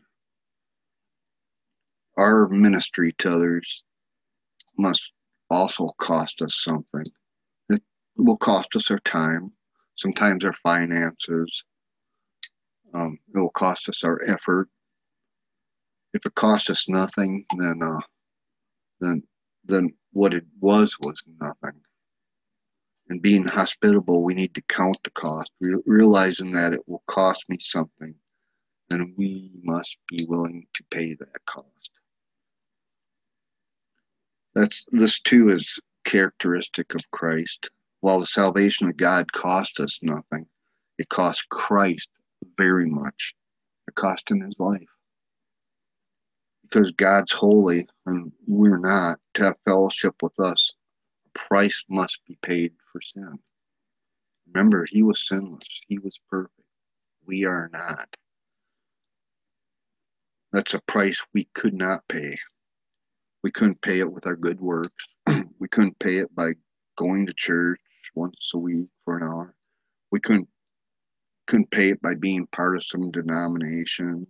Our 2.16 2.48
ministry 2.48 3.12
to 3.18 3.32
others 3.32 3.84
must 4.78 5.12
also 5.50 5.88
cost 5.98 6.42
us 6.42 6.60
something. 6.62 7.04
It 7.70 7.82
will 8.16 8.36
cost 8.36 8.76
us 8.76 8.90
our 8.90 8.98
time, 9.00 9.52
sometimes 9.96 10.44
our 10.44 10.52
finances. 10.52 11.64
Um, 12.94 13.18
it 13.34 13.38
will 13.38 13.50
cost 13.50 13.88
us 13.88 14.04
our 14.04 14.22
effort. 14.28 14.68
If 16.14 16.24
it 16.24 16.34
costs 16.36 16.70
us 16.70 16.88
nothing, 16.88 17.44
then 17.58 17.82
uh, 17.82 18.00
then 19.00 19.22
then 19.64 19.92
what 20.12 20.32
it 20.32 20.44
was 20.60 20.96
was 21.02 21.22
nothing. 21.40 21.80
And 23.08 23.20
being 23.20 23.46
hospitable, 23.48 24.22
we 24.22 24.32
need 24.32 24.54
to 24.54 24.62
count 24.62 24.96
the 25.02 25.10
cost, 25.10 25.50
re- 25.60 25.82
realizing 25.84 26.52
that 26.52 26.72
it 26.72 26.88
will 26.88 27.02
cost 27.06 27.44
me 27.48 27.58
something, 27.60 28.14
and 28.90 29.12
we 29.16 29.50
must 29.62 29.98
be 30.08 30.24
willing 30.28 30.66
to 30.74 30.84
pay 30.90 31.14
that 31.14 31.44
cost. 31.46 31.90
That's 34.54 34.86
this 34.92 35.20
too 35.20 35.50
is 35.50 35.80
characteristic 36.04 36.94
of 36.94 37.10
Christ. 37.10 37.70
While 38.00 38.20
the 38.20 38.26
salvation 38.26 38.88
of 38.88 38.96
God 38.96 39.32
cost 39.32 39.80
us 39.80 39.98
nothing, 40.00 40.46
it 40.98 41.08
cost 41.08 41.48
Christ 41.48 42.08
very 42.56 42.88
much. 42.88 43.34
It 43.88 43.94
cost 43.94 44.28
his 44.28 44.58
life. 44.58 44.88
Because 46.62 46.90
God's 46.92 47.32
holy 47.32 47.86
and 48.06 48.32
we're 48.46 48.78
not, 48.78 49.18
to 49.34 49.44
have 49.44 49.58
fellowship 49.64 50.22
with 50.22 50.38
us, 50.40 50.74
a 51.26 51.38
price 51.38 51.84
must 51.88 52.20
be 52.26 52.36
paid 52.42 52.72
for 52.90 53.00
sin. 53.00 53.38
Remember, 54.52 54.84
he 54.90 55.02
was 55.02 55.26
sinless, 55.26 55.82
he 55.86 55.98
was 55.98 56.18
perfect. 56.30 56.52
We 57.26 57.44
are 57.44 57.70
not. 57.72 58.16
That's 60.52 60.74
a 60.74 60.80
price 60.80 61.20
we 61.32 61.48
could 61.54 61.74
not 61.74 62.06
pay. 62.08 62.38
We 63.42 63.50
couldn't 63.50 63.80
pay 63.82 63.98
it 63.98 64.12
with 64.12 64.26
our 64.26 64.36
good 64.36 64.60
works. 64.60 65.08
we 65.58 65.68
couldn't 65.68 65.98
pay 65.98 66.18
it 66.18 66.34
by 66.34 66.54
going 66.96 67.26
to 67.26 67.32
church 67.32 67.80
once 68.14 68.52
a 68.54 68.58
week 68.58 68.90
for 69.04 69.16
an 69.16 69.24
hour. 69.24 69.54
We 70.10 70.20
couldn't 70.20 70.48
couldn't 71.46 71.70
pay 71.70 71.90
it 71.90 72.02
by 72.02 72.14
being 72.14 72.46
part 72.48 72.76
of 72.76 72.84
some 72.84 73.10
denomination. 73.10 74.26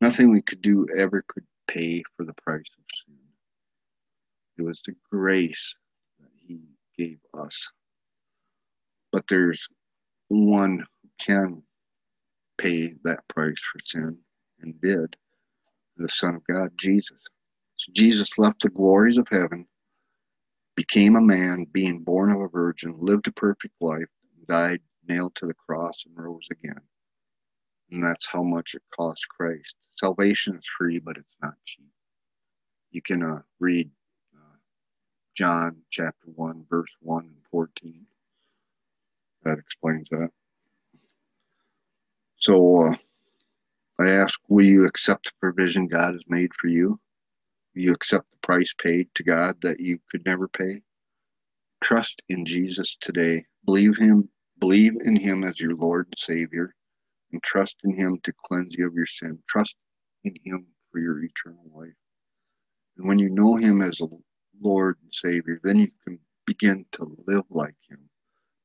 Nothing 0.00 0.30
we 0.30 0.42
could 0.42 0.60
do 0.60 0.86
ever 0.96 1.22
could 1.26 1.44
pay 1.66 2.02
for 2.16 2.24
the 2.24 2.34
price 2.34 2.70
of 2.78 2.84
sin. 3.06 3.16
It 4.58 4.62
was 4.62 4.80
the 4.84 4.94
grace 5.10 5.74
that 6.20 6.30
he 6.46 6.60
gave 6.96 7.18
us. 7.38 7.70
But 9.12 9.26
there's 9.28 9.68
one 10.28 10.78
who 10.78 11.08
can 11.18 11.62
pay 12.58 12.94
that 13.04 13.26
price 13.28 13.60
for 13.72 13.80
sin 13.84 14.18
and 14.60 14.80
did 14.80 15.16
the 15.96 16.08
Son 16.08 16.34
of 16.34 16.46
God, 16.46 16.70
Jesus. 16.76 17.18
So 17.76 17.92
Jesus 17.94 18.38
left 18.38 18.62
the 18.62 18.70
glories 18.70 19.18
of 19.18 19.28
heaven, 19.30 19.66
became 20.74 21.16
a 21.16 21.20
man, 21.20 21.66
being 21.72 22.00
born 22.00 22.30
of 22.30 22.40
a 22.40 22.48
virgin, 22.48 22.94
lived 22.98 23.28
a 23.28 23.32
perfect 23.32 23.74
life, 23.80 24.08
died 24.48 24.80
nailed 25.08 25.34
to 25.36 25.46
the 25.46 25.54
cross, 25.54 26.04
and 26.06 26.16
rose 26.16 26.48
again. 26.50 26.80
And 27.90 28.02
that's 28.02 28.26
how 28.26 28.42
much 28.42 28.74
it 28.74 28.82
cost 28.94 29.26
Christ. 29.28 29.76
Salvation 29.98 30.56
is 30.56 30.66
free, 30.78 30.98
but 30.98 31.16
it's 31.16 31.36
not 31.42 31.54
cheap. 31.64 31.90
You 32.90 33.02
can 33.02 33.22
uh, 33.22 33.42
read 33.60 33.90
uh, 34.34 34.56
John 35.36 35.76
chapter 35.90 36.28
1, 36.34 36.66
verse 36.68 36.94
1 37.00 37.24
and 37.24 37.42
14. 37.50 38.06
That 39.44 39.58
explains 39.58 40.08
that. 40.10 40.30
So 42.38 42.88
uh, 42.88 42.96
I 44.00 44.10
ask, 44.10 44.38
will 44.48 44.64
you 44.64 44.84
accept 44.84 45.26
the 45.26 45.32
provision 45.40 45.86
God 45.86 46.14
has 46.14 46.24
made 46.28 46.52
for 46.54 46.68
you? 46.68 47.00
Will 47.74 47.82
you 47.82 47.92
accept 47.92 48.30
the 48.30 48.38
price 48.42 48.74
paid 48.76 49.08
to 49.14 49.22
God 49.22 49.60
that 49.62 49.80
you 49.80 49.98
could 50.10 50.24
never 50.26 50.48
pay? 50.48 50.82
Trust 51.82 52.22
in 52.28 52.44
Jesus 52.44 52.96
today. 53.00 53.44
Believe 53.64 53.96
him, 53.96 54.28
believe 54.58 54.94
in 55.04 55.16
him 55.16 55.44
as 55.44 55.60
your 55.60 55.74
Lord 55.74 56.06
and 56.06 56.18
Savior, 56.18 56.74
and 57.32 57.42
trust 57.42 57.76
in 57.84 57.94
him 57.94 58.18
to 58.22 58.32
cleanse 58.44 58.74
you 58.74 58.86
of 58.86 58.94
your 58.94 59.06
sin. 59.06 59.38
Trust 59.48 59.76
in 60.24 60.34
him 60.44 60.66
for 60.90 61.00
your 61.00 61.22
eternal 61.22 61.64
life. 61.74 61.92
And 62.96 63.06
when 63.06 63.18
you 63.18 63.28
know 63.28 63.56
Him 63.56 63.82
as 63.82 64.00
a 64.00 64.06
Lord 64.60 64.96
and 65.02 65.12
Savior, 65.12 65.60
then 65.62 65.78
you 65.78 65.88
can 66.04 66.18
begin 66.46 66.86
to 66.92 67.16
live 67.26 67.44
like 67.50 67.74
Him, 67.88 68.08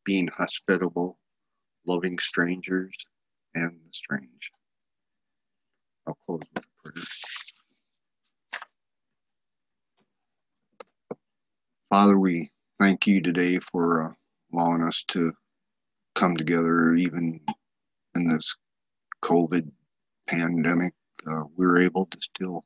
being 0.06 0.28
hospitable, 0.28 1.20
loving 1.86 2.18
strangers 2.20 2.96
and 3.56 3.72
the 3.72 3.92
strange. 3.92 4.52
I'll 6.08 6.18
close 6.26 6.42
with 6.56 6.64
a 6.64 6.90
prayer. 6.90 7.04
Father, 11.90 12.18
we 12.18 12.50
thank 12.80 13.06
you 13.06 13.22
today 13.22 13.60
for 13.60 14.06
uh, 14.06 14.14
allowing 14.54 14.84
us 14.84 15.04
to 15.10 15.34
come 16.22 16.38
together, 16.38 16.94
even 16.94 17.40
in 18.14 18.28
this 18.28 18.56
COVID 19.24 19.68
pandemic. 20.28 20.94
Uh, 21.26 21.46
we 21.56 21.66
we're 21.66 21.82
able 21.82 22.06
to 22.06 22.22
still 22.22 22.64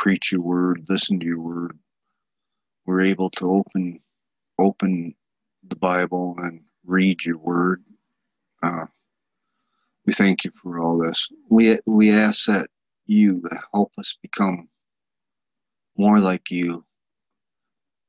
preach 0.00 0.32
your 0.32 0.40
word, 0.40 0.84
listen 0.88 1.20
to 1.20 1.26
your 1.26 1.38
word. 1.38 1.78
We're 2.86 3.02
able 3.02 3.30
to 3.30 3.48
open 3.48 4.00
open 4.58 5.14
the 5.68 5.76
Bible 5.76 6.34
and 6.38 6.60
read 6.84 7.24
your 7.24 7.38
word. 7.38 7.84
Uh, 8.64 8.86
we 10.04 10.12
thank 10.12 10.42
you 10.42 10.50
for 10.60 10.80
all 10.80 10.98
this. 10.98 11.28
We 11.50 11.78
we 11.86 12.10
ask 12.10 12.46
that 12.46 12.68
you 13.06 13.44
help 13.72 13.92
us 13.96 14.18
become 14.20 14.68
more 15.96 16.18
like 16.18 16.50
you 16.50 16.84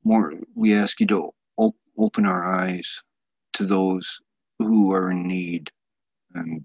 more 0.03 0.33
we 0.55 0.73
ask 0.73 0.99
you 0.99 1.05
to 1.05 1.29
op- 1.57 1.75
open 1.99 2.25
our 2.25 2.43
eyes 2.43 3.03
to 3.53 3.67
those 3.67 4.19
who 4.63 4.93
are 4.93 5.11
in 5.11 5.27
need 5.27 5.71
and 6.33 6.63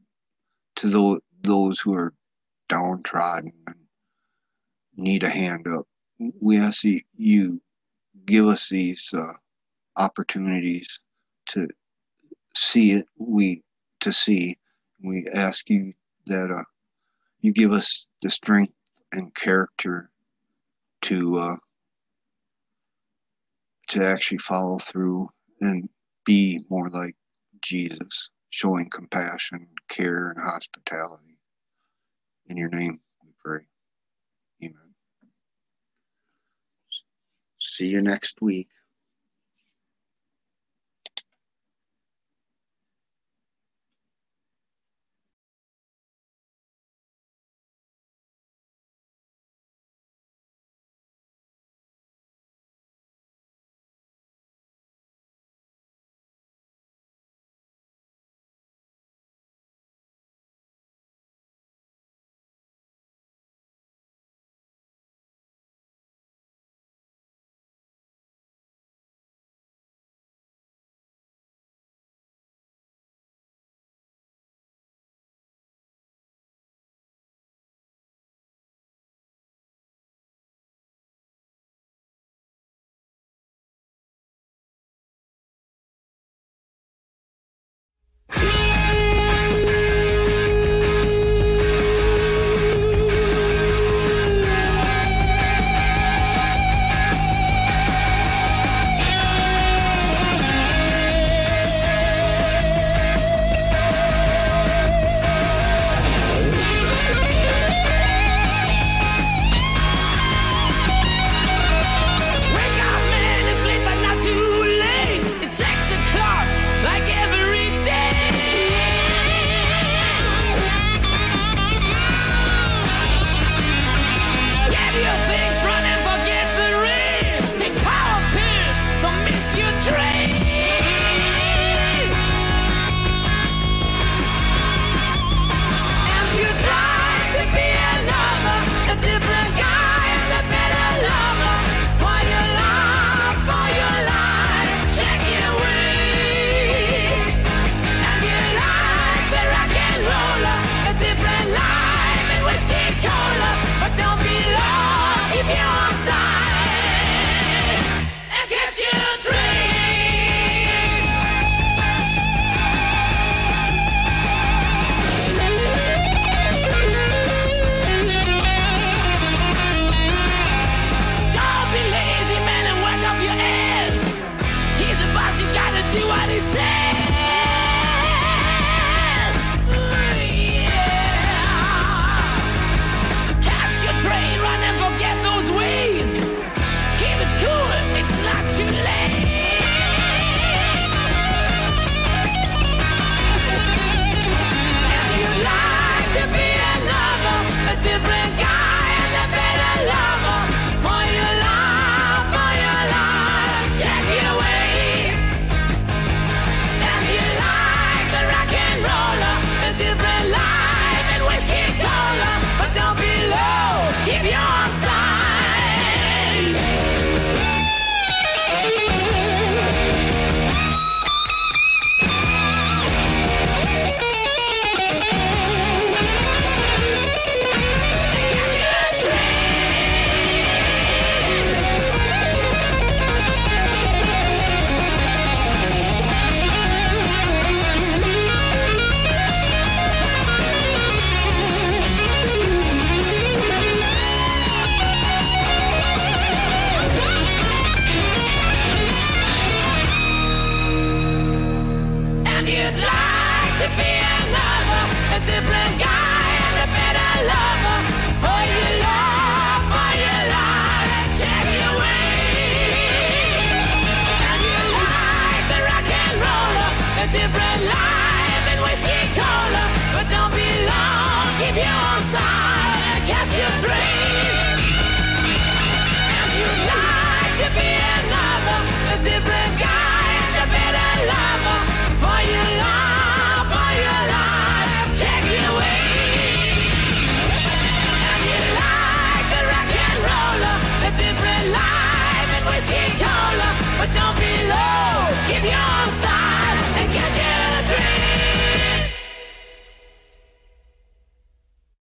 to 0.76 0.88
those 0.88 1.20
those 1.42 1.80
who 1.80 1.94
are 1.94 2.12
downtrodden 2.68 3.52
and 3.66 3.76
need 4.96 5.22
a 5.22 5.28
hand 5.28 5.66
up 5.68 5.86
we 6.18 6.58
ask 6.58 6.84
you, 6.84 7.00
you 7.16 7.60
give 8.24 8.46
us 8.46 8.68
these 8.68 9.10
uh, 9.14 9.32
opportunities 9.96 11.00
to 11.46 11.68
see 12.54 12.92
it 12.92 13.06
we 13.18 13.62
to 14.00 14.12
see. 14.12 14.56
We 15.02 15.26
ask 15.32 15.68
you 15.68 15.92
that 16.26 16.50
uh, 16.50 16.64
you 17.40 17.52
give 17.52 17.72
us 17.72 18.08
the 18.22 18.30
strength 18.30 18.72
and 19.12 19.34
character 19.34 20.10
to 21.02 21.38
uh, 21.38 21.56
to 23.88 24.04
actually 24.04 24.38
follow 24.38 24.78
through 24.78 25.28
and 25.60 25.88
be 26.24 26.64
more 26.70 26.88
like 26.90 27.14
Jesus, 27.66 28.30
showing 28.50 28.88
compassion, 28.90 29.66
care, 29.88 30.30
and 30.30 30.42
hospitality. 30.44 31.38
In 32.48 32.56
your 32.56 32.68
name 32.68 33.00
we 33.24 33.30
pray. 33.44 33.66
Amen. 34.62 34.94
See 37.58 37.88
you 37.88 38.02
next 38.02 38.40
week. 38.40 38.68